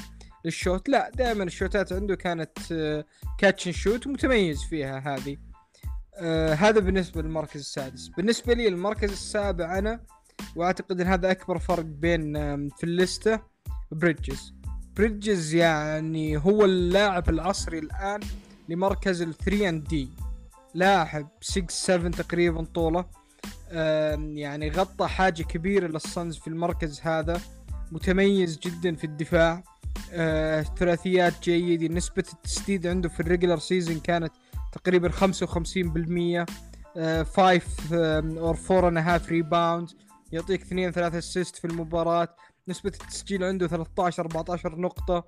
[0.45, 0.89] لل shot.
[0.89, 2.57] لا دائما الشوتات عنده كانت
[3.37, 5.37] catch shoot متميز فيها هذه.
[6.17, 8.07] آه هذا بالنسبة للمركز السادس.
[8.07, 9.99] بالنسبة لي المركز السابع أنا
[10.55, 12.33] وأعتقد إن هذا أكبر فرق بين
[12.69, 13.39] في الليسته
[13.91, 14.53] بريدجز.
[14.97, 18.19] بريدجز يعني هو اللاعب العصري الآن
[18.69, 20.09] لمركز ال 3 and D
[20.73, 23.05] لاعب 6 7 تقريبا طوله.
[23.71, 27.41] يعني غطى حاجة كبيرة للصنز في المركز هذا.
[27.91, 29.63] متميز جدا في الدفاع.
[30.11, 34.31] آه، ثلاثيات جيد نسبة التسديد عنده في ال regular season كانت
[34.71, 36.45] تقريبا 55%
[37.23, 37.61] 5
[38.39, 39.89] or 4 and half rebound
[40.31, 42.35] يعطيك 2 3 assist في المباراة.
[42.67, 45.23] نسبة التسجيل عنده 13 14 نقطة.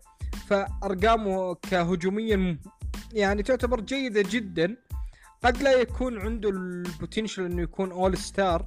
[0.48, 2.60] فأرقامه كهجوميا
[3.14, 4.78] يعني تعتبر جيدة جدا.
[5.44, 8.66] قد لا يكون عنده ال potential إنه يكون All-Star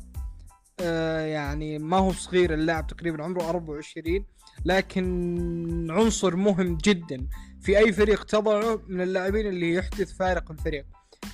[0.80, 2.54] آه يعني ما هو صغير.
[2.54, 4.24] اللاعب تقريبا عمره 24
[4.64, 7.27] لكن عنصر مهم جدا
[7.61, 10.85] في أي فريق تضعه من اللاعبين اللي يحدث فارق الفريق.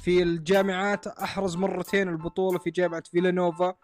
[0.03, 3.75] في الجامعات أحرز مرتين البطولة في جامعة فيلانوفا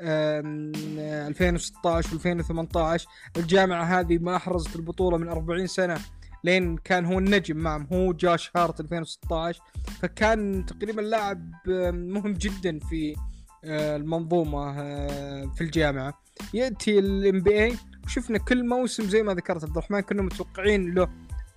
[0.00, 5.98] 2016 و 2018 الجامعة هذه ما أحرزت البطولة من 40 سنة
[6.44, 9.62] لين كان هو النجم معهم هو جاش هارت 2016
[10.02, 11.52] فكان تقريبا لاعب
[11.94, 13.16] مهم جدا في
[13.64, 16.20] آه، المنظومة آه، في الجامعة.
[16.54, 21.08] يأتي ال NBA وشفنا كل موسم زي ما ذكرت عبد الرحمن كنا متوقعين له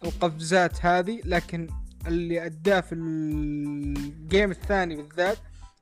[0.04, 1.68] القفزات هذه لكن
[2.08, 5.38] اللي أداه في ال game الثاني بالذات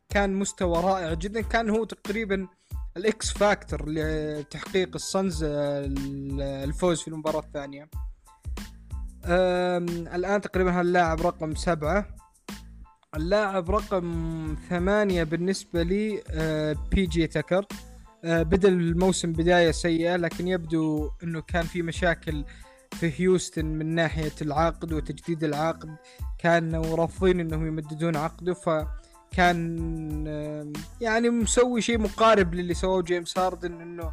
[0.10, 1.42] كان مستوى رائع جدا.
[1.42, 2.48] كان هو تقريبا
[2.98, 7.90] ال X factor لتحقيق الصنز الفوز في المباراة الثانية.
[10.16, 12.16] الآن تقريبا هاللاعب رقم سبعة.
[13.16, 16.24] اللاعب رقم ثمانية بالنسبة لي
[16.92, 17.66] بي جي تكر
[18.24, 22.46] أه، بدأ الموسم بداية سيئة لكن يبدو إنه كان في مشاكل
[22.92, 25.96] في هيوستن من ناحية العقد وتجديد العقد.
[26.40, 29.68] كانوا رافضين إنهم يمددون عقده فكان
[31.02, 34.12] يعني مسوي شيء مقارب للي سووه جيمس هاردن إنه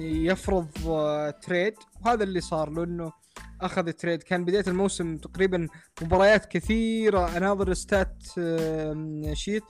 [0.00, 0.66] يفرض
[1.42, 1.74] trade.
[1.74, 3.12] أه، وهذا اللي صار له إنه
[3.60, 4.22] أخذ trade.
[4.22, 5.68] كان بداية الموسم تقريبا
[6.02, 7.36] مباريات كثيرة.
[7.36, 8.22] أناظر stat
[9.32, 9.64] sheet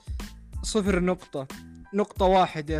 [0.63, 1.47] صفر نقطة.
[1.93, 2.79] نقطة واحدة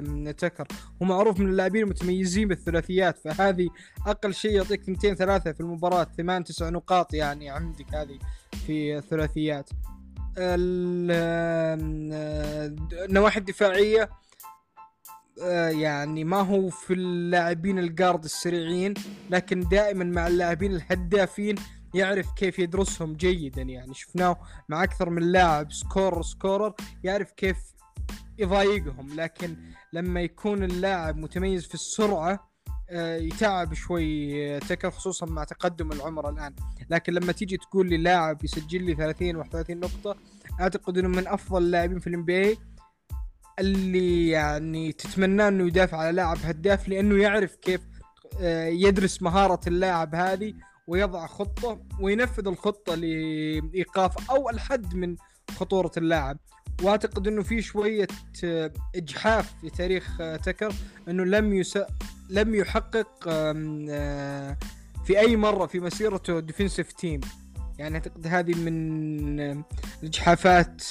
[0.00, 0.68] لتكر
[1.02, 3.68] هو معروف من اللاعبين المتميزين بالثلاثيات فهذه
[4.06, 8.18] أقل شيء يعطيك ثنتين ثلاثة في المباراة ثمان تسع نقاط يعني عندك هذه
[8.66, 9.70] في الثلاثيات.
[13.08, 14.10] النواحي الدفاعية
[15.42, 18.94] آه، يعني ما هو في اللاعبين ال guard السريعين
[19.30, 21.54] لكن دائما مع اللاعبين الهدافين
[21.94, 23.94] يعرف كيف يدرسهم جيدا يعني.
[23.94, 24.36] شفناه
[24.68, 27.56] مع أكثر من لاعب score scorer يعرف كيف
[28.40, 29.56] يضايقهم لكن
[29.92, 32.50] لما يكون اللاعب متميز في السرعة
[32.90, 36.54] آه، يتعب شوي تكر خصوصا مع تقدم العمر الآن.
[36.90, 40.16] لكن لما تيجي تقول لي لاعب يسجل لي 30 31 نقطة
[40.60, 42.24] أعتقد إنه من أفضل اللاعبين في الام
[43.58, 47.80] اللي يعني تتمنى إنه يدافع على لاعب هداف لأنه يعرف كيف
[48.40, 50.54] آه، يدرس مهارة اللاعب هذه
[50.86, 55.16] ويضع خطة وينفذ الخطة لإيقاف أو الحد من
[55.50, 56.38] خطورة اللاعب.
[56.82, 58.06] واعتقد إنه في شوية
[58.44, 60.74] آه، إجحاف في تاريخ آه، تكر
[61.08, 61.78] إنه لم يس...
[62.30, 63.28] لم يحقق
[65.04, 67.20] في أي مرة في مسيرته defensive team
[67.78, 69.64] يعني أعتقد هذه من
[70.02, 70.82] الإجحافات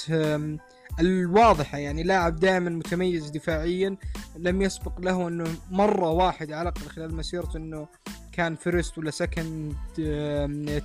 [1.00, 1.78] الواضحة.
[1.78, 3.96] يعني لاعب دائما متميز دفاعيا
[4.36, 7.88] لم يسبق له إنه مرة واحدة على الأقل خلال مسيرته إنه
[8.32, 9.76] كان first ولا second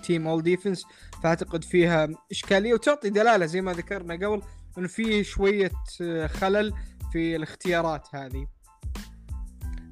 [0.03, 0.85] team all defense
[1.23, 4.41] فأعتقد فيها إشكالية وتعطي دلالة زي ما ذكرنا قبل
[4.77, 6.73] إنه في شوية آه، خلل
[7.11, 8.47] في الاختيارات هذه.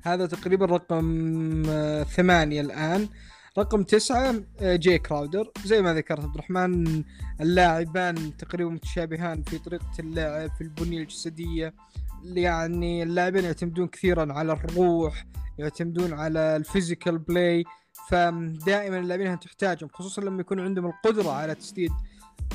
[0.04, 3.10] هذا تقريبا رقم آه، ثمانية الآن.
[3.58, 5.52] رقم تسعة آه، جي كراودر.
[5.66, 7.04] زي ما ذكرت عبد الرحمن
[7.42, 11.74] اللاعبان تقريبا متشابهان في طريقة اللعب في البنية الجسدية
[12.24, 15.26] يعني اللاعبين يعتمدون كثيرا على الروح
[15.58, 17.64] يعتمدون على ال physical play
[18.10, 21.92] فدائما اللاعبين تحتاجهم خصوصا لما يكون عندهم القدرة على تسديد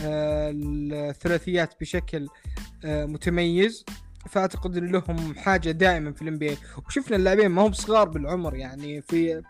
[0.02, 2.28] آه، الثلاثيات بشكل
[2.85, 3.85] آه، متميز.
[4.28, 9.02] فأعتقد إن لهم حاجة دائما في ال NBA وشفنا اللاعبين ما هم صغار بالعمر يعني
[9.02, 9.42] في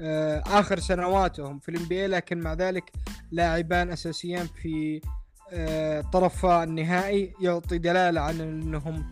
[0.00, 2.92] آه، آخر سنواتهم في ال NBA لكن مع ذلك
[3.30, 5.00] لاعبان اساسيان في
[6.12, 9.04] طرفا النهائي يعطي دلالة عن إنهم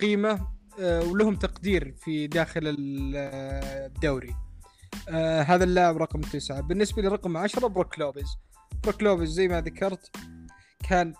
[0.00, 0.48] قيمة
[0.78, 4.34] ولهم تقدير في داخل الدوري.
[5.46, 6.60] هذا اللاعب رقم تسعة.
[6.60, 8.26] بالنسبة لرقم عشرة بروك لوبيز.
[8.84, 10.16] بروك لوبيز زي ما ذكرت
[10.88, 11.14] كان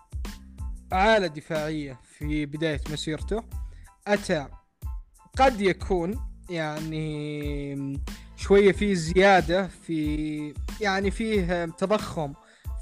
[0.93, 3.43] عالة دفاعية في بداية مسيرته.
[4.07, 4.49] أتى
[5.39, 8.03] قد يكون يعني
[8.37, 12.35] شوية في زيادة في يعني فيه تضخم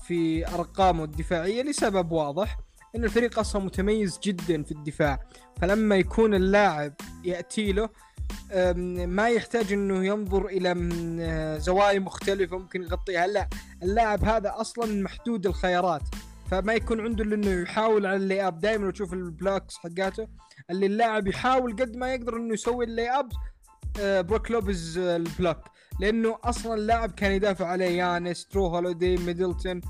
[0.07, 2.59] في أرقامه الدفاعية لسبب واضح.
[2.97, 5.19] إن الفريق أصلا متميز جدا في الدفاع
[5.61, 6.93] فلما يكون اللاعب
[7.25, 7.89] يأتي له
[9.07, 10.75] ما يحتاج إنه ينظر إلى
[11.61, 13.49] زوايا مختلفة ممكن يغطيها لا
[13.83, 16.03] اللاعب هذا أصلا محدود الخيارات
[16.51, 18.59] فما يكون عنده إلا إنه يحاول على ال layup.
[18.59, 20.29] دائما تشوف ال blocks حقاته
[20.71, 23.29] اللي اللاعب يحاول قد ما يقدر إنه يسوي ال layup
[24.01, 25.59] آه، بروك لوبز ال block
[26.01, 29.81] لأنه أصلا اللاعب كان يدافع عليه يانس جرو هوليدي ميدلتون.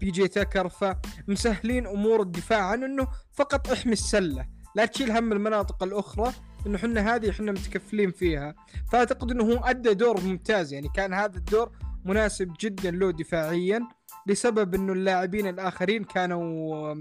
[0.00, 4.46] بي جي تكر فمسهلين أمور الدفاع عن إنه فقط إحمي السلة
[4.76, 6.32] لا تشيل هم المناطق الأخرى
[6.66, 8.54] إنه إحنا هذه إحنا متكفلين فيها.
[8.92, 11.70] فأعتقد إنه هو أدى دور ممتاز يعني كان هذا الدور
[12.04, 13.88] مناسب جدا له دفاعيا
[14.26, 16.94] لسبب إنه اللاعبين الآخرين كانوا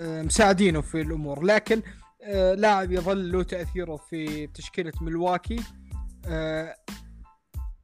[0.00, 1.44] مساعدينه في الأمور.
[1.44, 1.82] لكن
[2.56, 5.60] لاعب يظل له تأثيره في تشكيلة ملواكي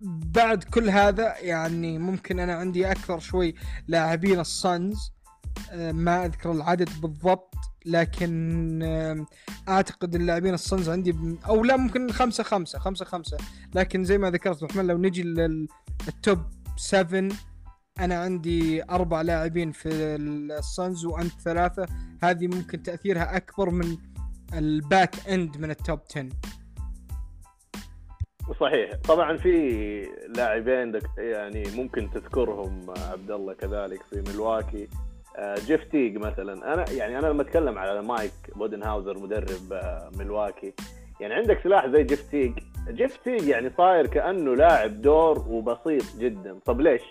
[0.04, 3.54] بعد كل هذا يعني ممكن أنا عندي أكثر شوي
[3.88, 5.12] لاعبين الصنز
[5.76, 7.54] ما أذكر العدد بالضبط
[7.86, 8.82] لكن
[9.68, 13.36] أعتقد اللاعبين الصنز عندي أو لا ممكن خمسة خمسة خمسة خمسة.
[13.74, 16.38] لكن زي ما ذكرت محمد لو نجي لل top
[16.76, 17.28] 7
[18.00, 21.86] أنا عندي أربع لاعبين في الصنز وأنت ثلاثة.
[22.22, 23.96] هذه ممكن تأثيرها أكبر من
[24.54, 26.28] ال back end من ال top 10
[28.61, 28.90] صحيح.
[29.09, 34.88] طبعا في لاعبين يعني ممكن تذكرهم عبد الله كذلك في ملواكي
[35.37, 36.74] آه، جيف تيج مثلا.
[36.74, 40.72] أنا يعني أنا لما أتكلم على مايك بودنهاوزر مدرب آه، ملواكي
[41.20, 42.52] يعني عندك سلاح زي جيف تيج
[42.88, 46.59] جيف تيج يعني صاير كأنه لاعب دور وبسيط جدا.
[46.64, 47.02] طب ليش؟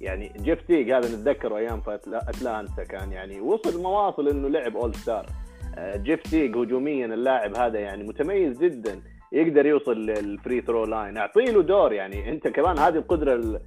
[0.00, 4.94] يعني جيف تيج هذا نتذكره أيام في أتلانتا كان يعني وصل مواصل إنه لعب all
[4.94, 5.26] star
[5.78, 9.00] آه، جيف تيج هجوميا اللاعب هذا يعني متميز جدا.
[9.34, 12.30] يقدر يوصل لل free throw line اعطي له دور يعني.
[12.30, 13.60] أنت كمان هذه القدرة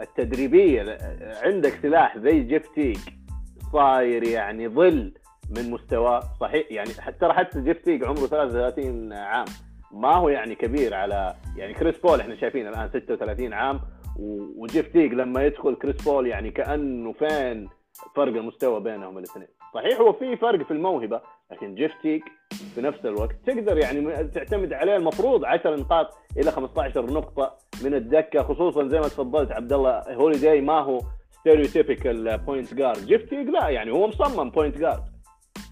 [0.00, 0.98] التدريبية
[1.42, 2.98] عندك سلاح زي جيف تيج
[3.72, 5.14] صاير يعني ظل
[5.56, 6.66] من مستواه صحيح.
[6.70, 6.90] يعني
[7.20, 9.44] ترى حتى جيف تيج عمره 33 عام.
[9.92, 13.80] ما هو يعني كبير على يعني كريس بول إحنا شايفين الآن 36 عام.
[14.56, 17.68] وجيف تيج لما يدخل كريس بول يعني كأنه فين
[18.16, 19.48] فرق المستوى بينهم الاثنين.
[19.74, 21.20] صحيح هو في فرق في الموهبة
[21.52, 22.22] لكن جيف تيج
[22.74, 28.42] في نفس الوقت تقدر يعني تعتمد عليه المفروض 10 نقاط إلى 15 نقطة من الدكة
[28.42, 33.68] خصوصا زي ما تفضلت عبد الله هوليداي ما هو stereotypical point guard جيف تيج لا
[33.68, 35.04] يعني هو مصمم point guard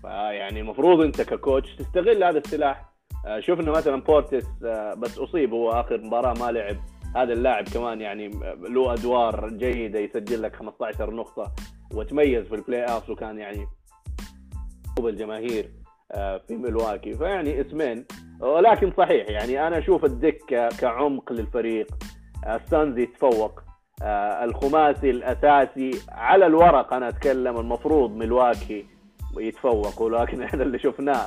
[0.03, 2.89] فيعني المفروض أنت ك coach تستغل هذا السلاح.
[3.27, 6.77] آه، شفنا مثلا بورتيس آه، بس أصيب هو آخر مباراة ما لعب.
[7.17, 8.29] هذا اللاعب كمان يعني
[8.69, 11.53] له أدوار جيدة يسجل لك 15 نقطة
[11.95, 13.67] وتميز في ال playoff وكان يعني
[15.07, 15.71] الجماهير
[16.13, 17.15] آه، في ملواكي.
[17.15, 18.05] فيعني اسمين
[18.41, 21.87] ولكن صحيح يعني أنا أشوف الدكه كعمق للفريق.
[22.47, 23.63] الصنز يتفوق
[24.03, 28.87] آه، الخماسي الأساسي على الورق أنا أتكلم المفروض ملواكي
[29.39, 31.27] يتفوق ولكن إحنا اللي شفناه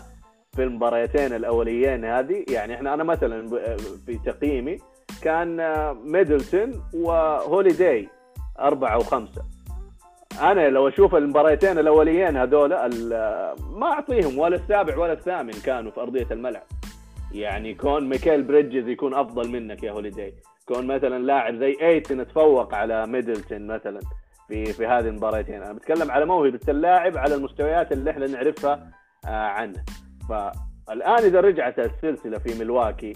[0.55, 3.47] في المباريتين الأوليين هذه يعني إحنا أنا مثلا
[4.05, 4.77] في تقييمي
[5.21, 5.57] كان
[6.05, 8.09] ميدلتون وهوليداي
[8.59, 9.41] أربعة وخمسة.
[10.39, 12.69] أنا لو أشوف المباريتين الأوليين هذول
[13.71, 16.63] ما أعطيهم ولا السابع ولا الثامن كانوا في أرضية الملعب.
[17.31, 20.33] يعني كون ميكيل بريدجز يكون أفضل منك يا هوليداي.
[20.65, 23.99] كون مثلا لاعب زي إيتن تفوق على ميدلتون مثلا
[24.47, 25.63] في في هذه المباريتين.
[25.63, 28.91] أنا بتكلم على موهبة اللاعب على المستويات اللي إحنا نعرفها
[29.25, 29.83] آه، عنه.
[30.29, 33.13] فالآن إذا رجعت السلسلة في ملواكي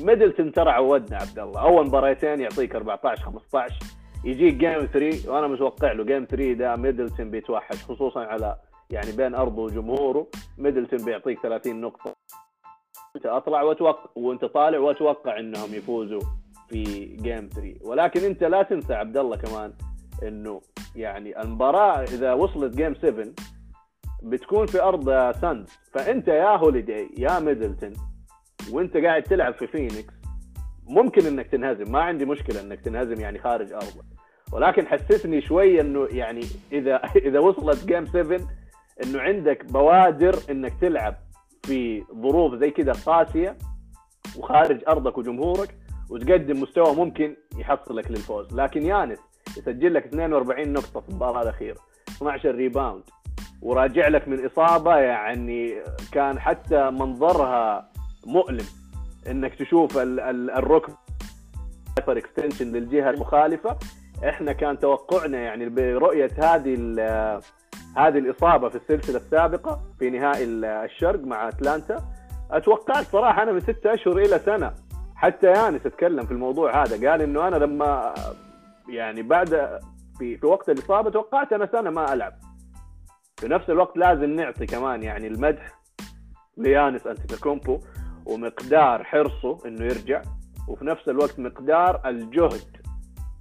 [0.00, 1.60] ميدلتون ترى عودنا عبد الله.
[1.60, 3.76] أول مباريتين يعطيك 14 15
[4.24, 8.56] يجيك game 3 وأنا متوقع له game 3 ده ميدلتون بيتوحش خصوصا على
[8.90, 10.26] يعني بين ارضه وجمهوره.
[10.58, 12.14] ميدلتون بيعطيك 30 نقطة.
[13.16, 16.20] أنت أطلع وأتوقع وأنت طالع وأتوقع إنهم يفوزوا
[16.68, 19.72] في game 3 ولكن أنت لا تنسى عبد الله كمان
[20.22, 20.60] إنه
[20.96, 23.26] يعني المباراة إذا وصلت game 7
[24.22, 27.92] بتكون في أرض صنز فأنت يا هوليداي يا ميدلتون
[28.72, 30.14] وأنت قاعد تلعب في فينيكس
[30.88, 31.92] ممكن إنك تنهزم.
[31.92, 34.04] ما عندي مشكلة إنك تنهزم يعني خارج أرضك.
[34.52, 36.42] ولكن حسسني شوي إنه يعني
[36.72, 36.96] إذا
[37.28, 38.40] إذا وصلت game 7
[39.04, 41.14] إنه عندك بوادر إنك تلعب
[41.62, 43.56] في ظروف زي كذا قاسية
[44.36, 45.74] وخارج أرضك وجمهورك
[46.10, 48.54] وتقدم مستوى ممكن يحصلك للفوز.
[48.54, 49.18] لكن يانس
[49.58, 53.02] يسجل لك 42 نقطة في المباراة الأخيرة 12 rebound
[53.62, 55.74] وراجع لك من إصابة يعني
[56.12, 57.92] كان حتى منظرها
[58.26, 58.81] مؤلم.
[59.30, 60.92] إنك تشوف الركب
[61.98, 63.78] hyperextension للجهة المخالفة.
[64.28, 66.74] إحنا كان توقعنا يعني برؤية هذه
[67.96, 72.04] هذه الإصابة في السلسلة السابقة في نهائي الشرق مع أتلانتا.
[72.50, 74.72] أتوقعت صراحة أنا من ستة أشهر إلى سنة.
[75.14, 77.10] حتى يانس اتكلم في الموضوع هذا.
[77.10, 78.14] قال إنه أنا لما
[78.88, 79.80] يعني بعد
[80.18, 82.32] في في وقت الإصابة توقعت أنا سنة ما ألعب.
[83.36, 85.72] في نفس الوقت لازم نعطي كمان يعني المدح
[86.56, 87.80] ليانس انتيتاكومبو
[88.26, 90.22] ومقدار حرصه إنه يرجع
[90.68, 92.76] وفي نفس الوقت مقدار الجهد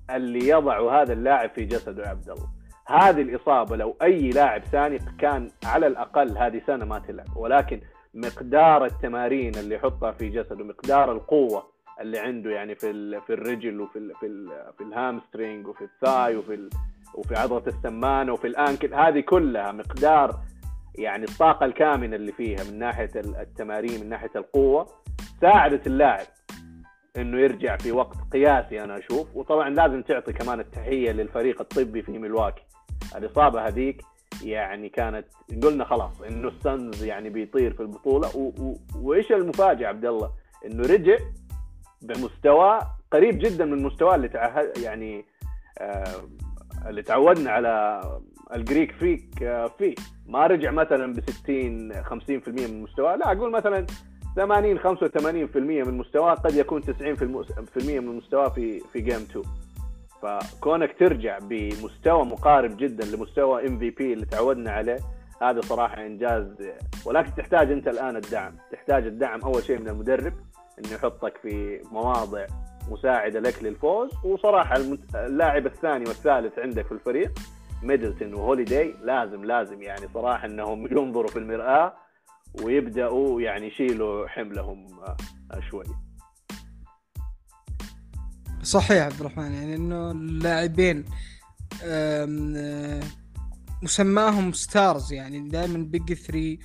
[0.09, 2.49] اللي يضعه هذا اللاعب في جسده يا عبد الله.
[2.87, 7.81] هذه الإصابة لو أي لاعب ثاني كان على الأقل هذه سنة ما تلعب ولكن
[8.13, 11.71] مقدار التمارين اللي يحطها في جسده مقدار القوة
[12.01, 15.92] اللي عنده يعني في في الرجل وفي ال في ال في ال hamstring وفي ال
[15.92, 16.69] thigh وفي
[17.15, 20.39] وفي عضلة السمانة وفي الآنكل هذه كلها مقدار
[21.01, 24.87] يعني الطاقة الكامنة اللي فيها من ناحية التمارين من ناحية القوة
[25.41, 26.25] ساعدت اللاعب
[27.17, 29.35] إنه يرجع في وقت قياسي أنا أشوف.
[29.35, 32.63] وطبعا لازم تعطي كمان التحية للفريق الطبي في ميلواكي.
[33.15, 34.01] الإصابة هذيك
[34.43, 35.25] يعني كانت
[35.63, 38.37] قلنا خلاص إنه السنز يعني بيطير في البطولة.
[38.37, 38.51] و...
[38.59, 38.75] و...
[38.95, 40.31] وإيش المفاجأة عبد الله؟
[40.65, 41.17] إنه رجع
[42.01, 42.79] بمستوى
[43.11, 45.25] قريب جدا من مستواه اللي تعهد يعني
[45.79, 46.21] آه
[46.87, 48.01] اللي تعودنا على
[48.55, 49.95] ال Greek Freak آه فيه
[50.25, 53.15] ما رجع مثلا ب 60 50% من مستواه.
[53.15, 53.85] لا أقول مثلا
[54.35, 56.87] 80 85% من مستواه قد يكون 90%
[57.83, 59.45] من مستواه في في game 2
[60.21, 64.97] فكونك ترجع بمستوى مقارب جدا لمستوى MVP اللي تعودنا عليه
[65.41, 66.45] هذا صراحة إنجاز.
[67.05, 68.53] ولكن تحتاج أنت الآن الدعم.
[68.71, 70.33] تحتاج الدعم أول شيء من المدرب
[70.79, 72.45] إنه يحطك في مواضع
[72.91, 74.77] مساعدة لك للفوز وصراحة
[75.15, 77.31] اللاعب الثاني والثالث عندك في الفريق.
[77.83, 81.93] ميدلتون وهوليداي لازم لازم يعني صراحة إنهم ينظروا في المرآة
[82.63, 84.87] ويبدأوا يعني يشيلوا حملهم
[85.69, 85.83] شوي.
[88.63, 91.05] صحيح عبد الرحمن يعني إنه اللاعبين
[93.83, 96.59] مسماهم stars يعني دائما big three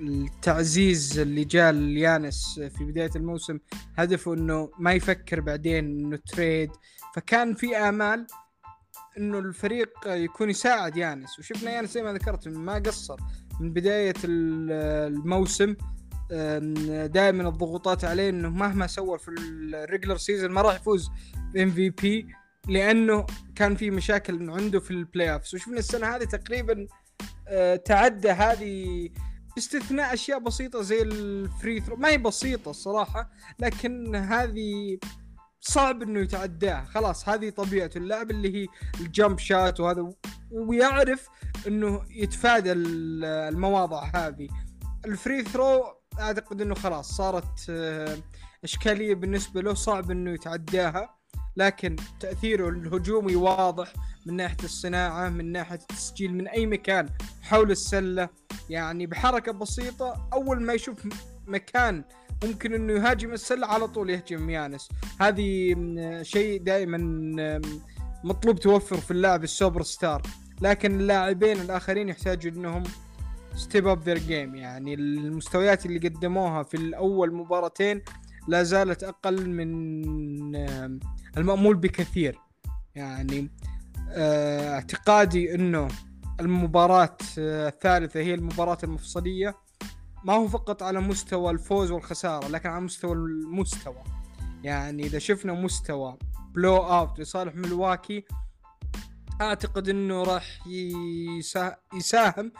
[0.00, 3.58] التعزيز اللي جاء ليانس في بداية الموسم
[3.96, 6.70] هدفه إنه ما يفكر بعدين إنه trade
[7.14, 8.26] فكان في آمال
[9.18, 11.38] إنه الفريق يكون يساعد يانس.
[11.38, 13.16] وشفنا يانس زي ما ذكرت ما قصر.
[13.60, 15.76] من بداية الموسم
[17.06, 21.10] دائما الضغوطات عليه إنه مهما سوى في ال regular season ما راح يفوز
[21.54, 22.26] ب MVP
[22.68, 26.86] لأنه كان في مشاكل عنده في ال playoffs وشفنا السنة هذه تقريبا
[27.48, 29.08] آه، تعدى هذه
[29.54, 34.98] باستثناء أشياء بسيطة زي ال free throw ما هي بسيطة الصراحة لكن هذه
[35.60, 38.66] صعب إنه يتعداها خلاص هذه طبيعة اللاعب اللي هي
[39.00, 40.12] ال jump shot وهذا.
[40.50, 41.28] ويعرف
[41.66, 44.48] إنه يتفادى المواضع هذه.
[45.04, 45.84] ال free throw
[46.20, 48.18] أعتقد إنه خلاص صارت آه،
[48.64, 49.74] إشكالية بالنسبة له.
[49.74, 51.18] صعب إنه يتعداها.
[51.56, 53.92] لكن تأثيره الهجومي واضح
[54.26, 57.08] من ناحية الصناعة من ناحية التسجيل من أي مكان
[57.42, 58.28] حول السلة.
[58.70, 61.08] يعني بحركة بسيطة أول ما يشوف
[61.46, 62.04] مكان
[62.44, 64.88] ممكن إنه يهاجم السلة على طول يهجم يانس
[65.20, 65.76] هذه
[66.22, 66.98] شيء دائما
[68.24, 70.22] مطلوب توفر في اللاعب السوبر ستار.
[70.60, 72.82] لكن اللاعبين الآخرين يحتاجوا إنهم
[73.56, 78.02] step up their game يعني المستويات اللي قدموها في الأول مباراتين
[78.48, 79.66] لا زالت أقل من
[81.36, 82.38] المأمول بكثير.
[82.94, 83.50] يعني
[84.10, 85.88] آه، اعتقادي إنه
[86.40, 89.54] المباراة آه، الثالثة هي المباراة المفصلية.
[90.24, 94.04] ما هو فقط على مستوى الفوز والخسارة لكن على مستوى المستوى.
[94.62, 96.18] يعني إذا شفنا مستوى
[96.54, 98.24] بلو أوت لصالح ملواكي
[99.40, 100.66] أعتقد أنه راح
[101.94, 102.52] يساهم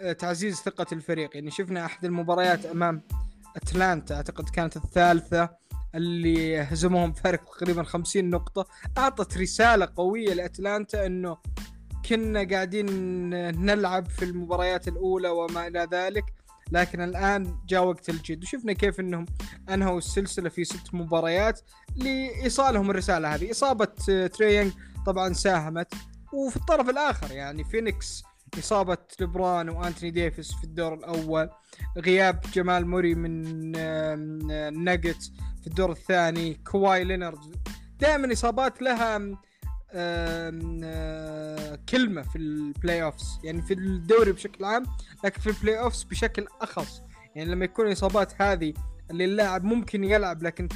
[0.00, 1.30] آه، تعزيز ثقة الفريق.
[1.34, 3.02] يعني شفنا أحد المباريات أمام
[3.56, 5.50] أتلانتا أعتقد كانت الثالثة
[5.94, 8.66] اللي هزموهم فرق تقريبا 50 نقطة.
[8.98, 11.36] أعطت رسالة قوية لأتلانتا أنه
[12.08, 12.86] كنا قاعدين
[13.64, 16.35] نلعب في المباريات الأولى وما إلى ذلك.
[16.72, 18.42] لكن الآن جاء وقت الجد.
[18.42, 19.26] وشفنا كيف أنهم
[19.68, 21.60] أنهوا السلسلة في ست مباريات
[21.96, 23.50] لإيصالهم الرسالة هذه.
[23.50, 23.84] إصابة
[24.26, 24.72] ترينج
[25.06, 25.94] طبعا ساهمت.
[26.32, 28.22] وفي الطرف الآخر يعني فينيكس
[28.58, 31.50] إصابة لبران وأنتوني ديفيس في الدور الأول.
[31.98, 35.30] غياب جمال موري من الناجتس
[35.60, 36.54] في الدور الثاني.
[36.54, 37.56] كواي لينارد
[38.00, 39.36] دائما إصابات لها
[39.92, 44.84] آه، كلمة في ال playoffs يعني في الدوري بشكل عام
[45.24, 47.02] لكن في ال playoffs بشكل أخص.
[47.34, 48.74] يعني لما يكون الإصابات هذه
[49.10, 50.68] اللي اللاعب ممكن يلعب لكن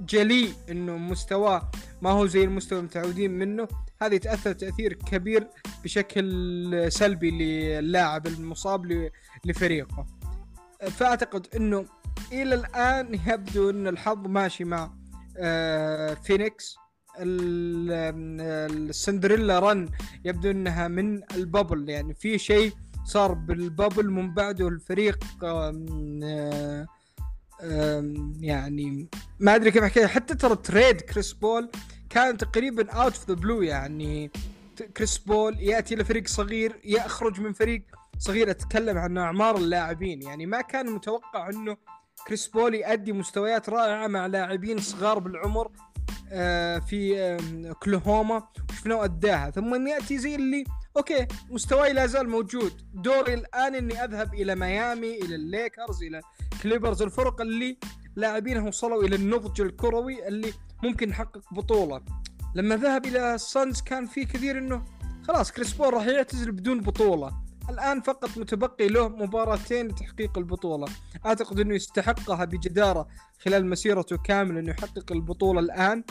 [0.00, 1.70] جلي إنه مستواه
[2.02, 3.68] ما هو زي المستوى المتعودين منه
[4.02, 5.48] هذه تأثر تأثير كبير
[5.84, 9.10] بشكل سلبي للاعب المصاب
[9.44, 10.06] لفريقه.
[10.90, 11.86] فأعتقد إنه
[12.32, 14.90] إلى الآن يبدو إن الحظ ماشي مع
[15.36, 16.76] آه، فينيكس.
[18.80, 19.88] ال Cinderella run
[20.24, 21.88] يبدو إنها من ال bubble.
[21.88, 22.72] يعني في شيء
[23.04, 25.24] صار بال bubble من بعده الفريق
[28.40, 29.08] يعني
[29.40, 31.70] ما أدري كيف احكي حتى ترى trade كريس بول
[32.10, 34.30] كان تقريبا out of the blue يعني
[34.96, 37.82] كريس بول يأتي لفريق صغير يخرج من فريق
[38.18, 40.22] صغير أتكلم عن أعمار اللاعبين.
[40.22, 41.76] يعني ما كان متوقع إنه
[42.26, 45.70] كريس بول يؤدي مستويات رائعة مع لاعبين صغار بالعمر.
[46.80, 49.50] في أوكلاهوما شفناه أداها.
[49.50, 50.64] ثم يأتي زي اللي
[50.96, 52.72] okay مستواي لا زال موجود.
[52.94, 56.20] دوري الآن إني أذهب إلى ميامي إلى الليكرز إلى
[56.62, 57.02] كليبرز.
[57.02, 57.78] الفرق اللي
[58.16, 60.52] لاعبينها وصلوا إلى النضج الكروي اللي
[60.82, 62.00] ممكن يحقق بطولة.
[62.54, 64.84] لما ذهب إلى السانز كان في كثير إنه
[65.28, 67.47] خلاص كريس بول راح يعتزل بدون بطولة.
[67.68, 70.86] الآن فقط متبقي له مباراتين لتحقيق البطولة.
[71.26, 73.08] أعتقد إنه يستحقها بجدارة
[73.44, 76.04] خلال مسيرته كامله إنه يحقق البطولة الآن.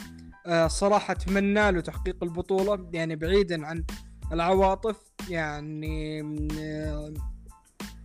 [0.46, 3.84] آه، صراحة أتمنى له تحقيق البطولة يعني بعيدا عن
[4.32, 4.96] العواطف
[5.30, 6.22] يعني
[6.60, 7.14] آه،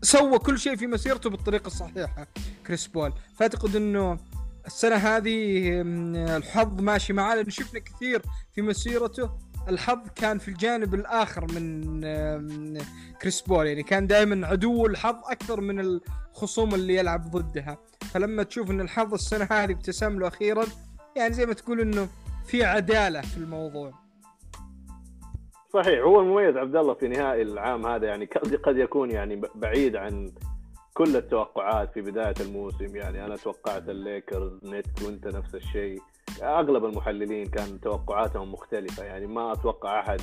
[0.03, 2.27] سوى كل شيء في مسيرته بالطريقة الصحيحة
[2.67, 3.13] كريس بول.
[3.37, 4.19] فأعتقد إنه
[4.67, 5.71] السنة هذه
[6.37, 8.23] الحظ ماشي معاه لأنه شفنا كثير
[8.55, 9.31] في مسيرته.
[9.69, 12.83] الحظ كان في الجانب الآخر من
[13.23, 17.79] كريس بول يعني كان دائما عدو الحظ أكثر من الخصوم اللي يلعب ضدها.
[18.01, 20.65] فلما تشوف إن الحظ السنة هذه ابتسم له أخيرا
[21.17, 22.09] يعني زي ما تقول إنه
[22.47, 23.93] في عدالة في الموضوع.
[25.73, 28.27] صحيح هو المميز عبد الله في نهائي العام هذا يعني
[28.65, 30.33] قد يكون يعني بعيد عن
[30.95, 32.97] كل التوقعات في بداية الموسم.
[32.97, 36.01] يعني أنا توقعت الليكرز نتس وانت نفس الشيء.
[36.43, 39.05] أغلب المحللين كان توقعاتهم مختلفة.
[39.05, 40.21] يعني ما أتوقع أحد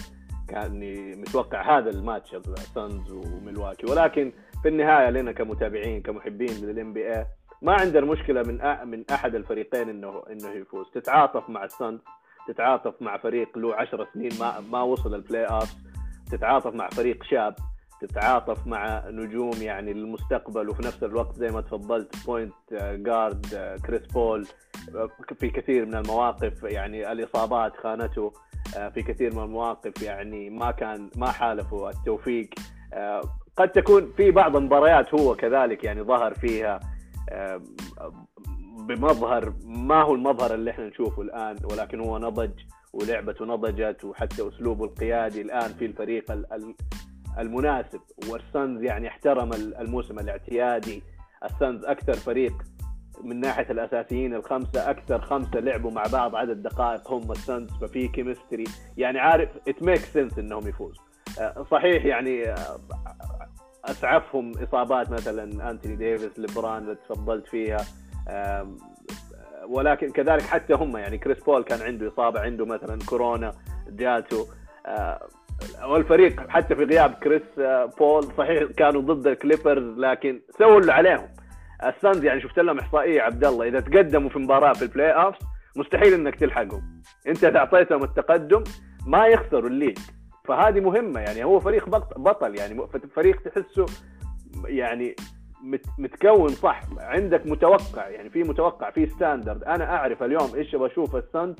[0.48, 0.80] كان
[1.22, 2.36] متوقع هذا الماتش
[2.76, 7.26] سانز وملواكي ولكن في النهاية لنا كمتابعين كمحبين لل NBA
[7.62, 10.86] ما عندنا مشكلة من من أحد الفريقين إنه إنه يفوز.
[10.94, 12.00] تتعاطف مع السانز
[12.48, 15.74] تتعاطف مع فريق له 10 سنين ما ما وصل ال playoff
[16.32, 17.56] تتعاطف مع فريق شاب.
[18.02, 23.46] تتعاطف مع نجوم يعني للمستقبل وفي نفس الوقت زي ما تفضلت point guard
[23.86, 24.48] كريس بول
[25.40, 28.34] في كثير من المواقف يعني الإصابات خانته
[28.78, 32.50] آه، في كثير من المواقف يعني ما كان ما حالفه التوفيق.
[32.94, 33.22] آه،
[33.58, 36.80] قد تكون في بعض المباريات هو كذلك يعني ظهر فيها
[37.30, 37.62] آه،
[38.88, 42.52] بمظهر ما هو المظهر اللي إحنا نشوفه الآن ولكن هو نضج
[42.94, 46.32] ولعبته نضجت وحتى أسلوبه القيادي الآن في الفريق
[47.40, 51.04] المناسب والسانز يعني احترم الموسم الاعتيادي.
[51.46, 52.54] السانز أكثر فريق
[53.24, 58.64] من ناحية الأساسيين الخمسة أكثر خمسة لعبوا مع بعض عدد دقائق هم السانز ففي chemistry
[58.98, 61.04] يعني عارف it make sense إنهم يفوزوا.
[61.40, 62.80] آه، صحيح يعني آه،
[63.86, 67.86] أسعفهم إصابات مثلا أنتوني ديفيس ليبران اللي تفضلت فيها.
[69.70, 73.52] ولكن كذلك حتى هم يعني كريس بول كان عنده إصابة عنده مثلا كورونا
[73.90, 74.48] جاته
[74.86, 75.28] آه،
[75.86, 77.42] والفريق حتى في غياب كريس
[78.00, 81.28] بول صحيح كانوا ضد الكليبرز لكن سووا اللي عليهم.
[81.86, 85.36] الـ Suns يعني شفت لهم إحصائية عبد الله إذا تقدموا في مباراة في ال playoff
[85.76, 87.02] مستحيل إنك تلحقهم.
[87.28, 88.64] أنت إذا أعطيتهم التقدم
[89.08, 89.98] ما يخسروا ال lead.
[90.46, 93.86] فهذه مهمة يعني هو فريق بطل يعني فريق تحسه
[94.66, 95.16] يعني
[95.98, 101.24] متكون صح عندك متوقع يعني في متوقع في standard أنا أعرف اليوم إيش بشوف الـ
[101.24, 101.56] Suns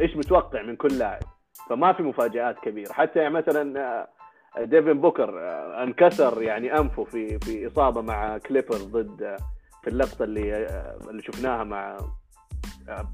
[0.00, 1.22] إيش متوقع من كل لاعب.
[1.68, 2.92] فما في مفاجآت كبيرة.
[2.92, 8.76] حتى يعني مثلا آه، ديفن بوكر آه، انكسر يعني أنفه في في إصابة مع كليبرز
[8.76, 9.36] ضد آه،
[9.82, 10.66] في اللقطة اللي
[11.10, 11.96] اللي شفناها مع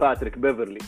[0.01, 0.79] باتريك بيفرلي.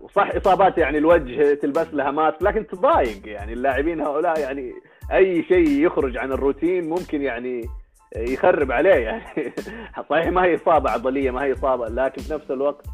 [0.00, 4.72] وصح إصابات يعني الوجه تلبس لها mask لكن تضايق يعني اللاعبين هؤلاء يعني
[5.12, 7.68] أي شيء يخرج عن الروتين ممكن يعني
[8.16, 9.52] يخرب عليه يعني.
[10.10, 12.86] صحيح ما هي إصابة عضلية ما هي إصابة لكن في نفس الوقت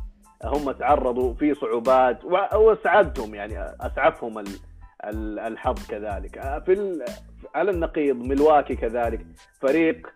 [0.45, 2.25] هم تعرضوا في صعوبات
[2.55, 4.45] واسعدهم يعني أسعفهم
[5.47, 6.63] الحظ كذلك.
[6.67, 7.05] في
[7.55, 9.27] على النقيض ملواكي كذلك.
[9.61, 10.07] فريق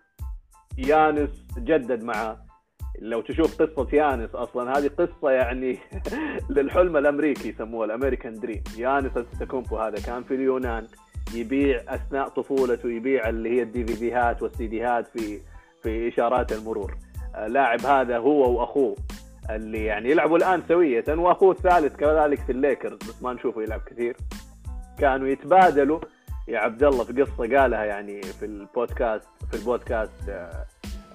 [0.77, 2.49] يانس جدد معه.
[2.99, 5.77] لو تشوف قصة يانس أصلا هذه قصة يعني
[6.55, 8.63] للحلم الأمريكي يسموه الأمريكان دريم.
[8.77, 10.87] يانس أنتكومبو هذا كان في اليونان
[11.33, 15.39] يبيع أثناء طفولته يبيع اللي هي ال DVD هات في
[15.83, 16.97] في إشارات المرور.
[17.47, 18.95] لاعب هذا هو وأخوه.
[19.49, 24.17] اللي يعني يلعبوا الآن سوية وأخوه الثالث كذلك في الليكرز بس ما نشوفه يلعب كثير.
[24.97, 25.99] كانوا يتبادلوا.
[26.47, 30.65] يا عبد الله في قصة قالها يعني في البودكاست في البودكاست آه،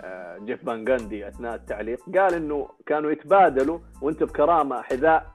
[0.01, 1.99] آه، جيف فان جاندي أثناء التعليق.
[2.19, 5.27] قال إنه كانوا يتبادلوا وأنت بكرامة حذاء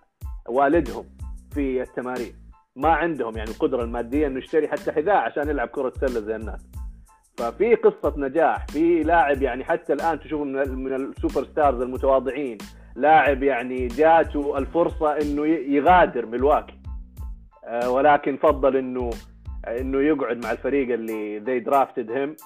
[0.47, 1.05] والدهم
[1.53, 2.33] في التمارين.
[2.75, 6.69] ما عندهم يعني القدرة المادية إنه يشتري حتى حذاء عشان يلعب كرة سلة زي الناس.
[7.37, 12.57] ففي قصة نجاح في لاعب يعني حتى الآن تشوفه من ال superstars المتواضعين.
[12.99, 16.79] لاعب يعني جاته الفرصة إنه يغادر ميلواكي.
[17.65, 19.09] آه، ولكن فضل إنه
[19.67, 22.45] إنه يقعد مع الفريق اللي they drafted him.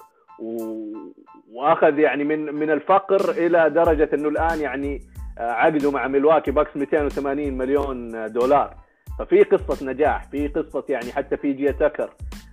[1.52, 5.00] وأخذ يعني من من الفقر إلى درجة إنه الآن يعني
[5.38, 8.76] آه، عقده مع ميلواكي باكس 280 مليون دولار.
[9.18, 12.10] ففي قصة نجاح في قصة يعني حتى في جي تكر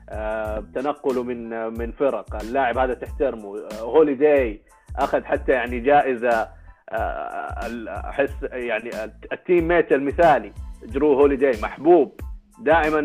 [0.10, 1.50] آه، تنقله من
[1.80, 2.42] من فرق.
[2.42, 3.56] اللاعب هذا تحترمه.
[3.82, 4.62] هوليداي
[5.00, 6.61] أخذ حتى يعني جائزة
[6.94, 8.90] أحس يعني
[9.32, 10.52] ال teammate المثالي
[10.84, 12.20] جرو هوليداي محبوب
[12.62, 13.02] دائما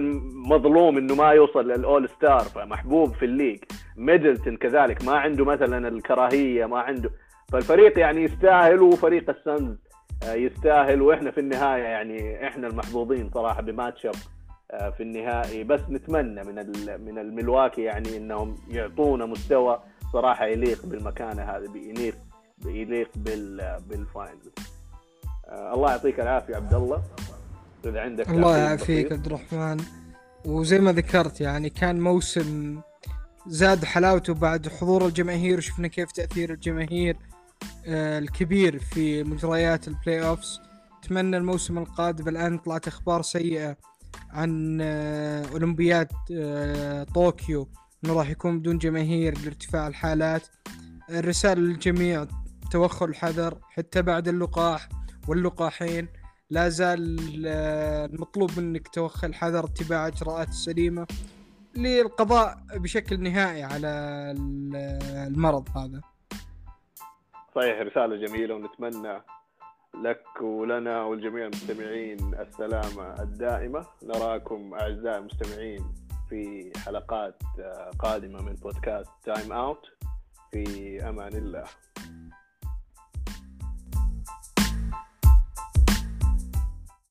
[0.49, 3.59] مظلوم إنه ما يوصل لل All-Star فمحبوب في ال league.
[3.97, 7.11] ميدلتون كذلك ما عنده مثلا الكراهية ما عنده.
[7.53, 9.77] فالفريق يعني يستاهل وفريق السنز
[10.23, 11.03] آه، يستاهل.
[11.03, 14.15] وإحنا في النهاية يعني إحنا المحظوظين صراحة ب matchup
[14.71, 15.65] آه، في النهائي.
[15.65, 16.55] بس نتمنى من
[17.07, 19.81] من الملواكي يعني إنهم يعطونا مستوى
[20.13, 22.15] صراحة يليق بالمكانة هذه يليق
[22.65, 24.51] يليق بال بال final.
[25.47, 27.03] آه الله يعطيك العافية عبد الله
[27.85, 29.85] إذا عندك الله يعافيك عبد الرحمن.
[30.45, 32.81] وزي ما ذكرت يعني كان موسم
[33.47, 37.17] زاد حلاوته بعد حضور الجماهير وشفنا كيف تأثير الجماهير
[37.87, 40.61] آه الكبير في مجريات ال playoffs
[41.05, 43.77] اتمنى الموسم القادم الآن طلعت أخبار سيئة
[44.31, 47.69] عن آه، أولمبياد آه، طوكيو.
[48.05, 50.43] إنه راح يكون بدون جماهير لارتفاع الحالات.
[51.11, 52.27] الرسالة للجميع
[52.71, 54.89] توخوا الحذر حتى بعد اللقاح
[55.29, 56.09] واللقاحين
[56.51, 61.07] لا زال آه، المطلوب منك توخي الحذر اتباع الاجراءات السليمة
[61.77, 63.89] للقضاء بشكل نهائي على
[65.27, 66.01] المرض هذا.
[67.55, 69.23] صحيح رسالة جميلة ونتمنى
[70.05, 73.87] لك ولنا ولجميع المستمعين السلامة الدائمة.
[74.03, 75.95] نراكم أعزائي المستمعين
[76.29, 77.43] في حلقات
[77.99, 79.87] قادمة من بودكاست تايم أوت
[80.53, 81.65] في أمان الله.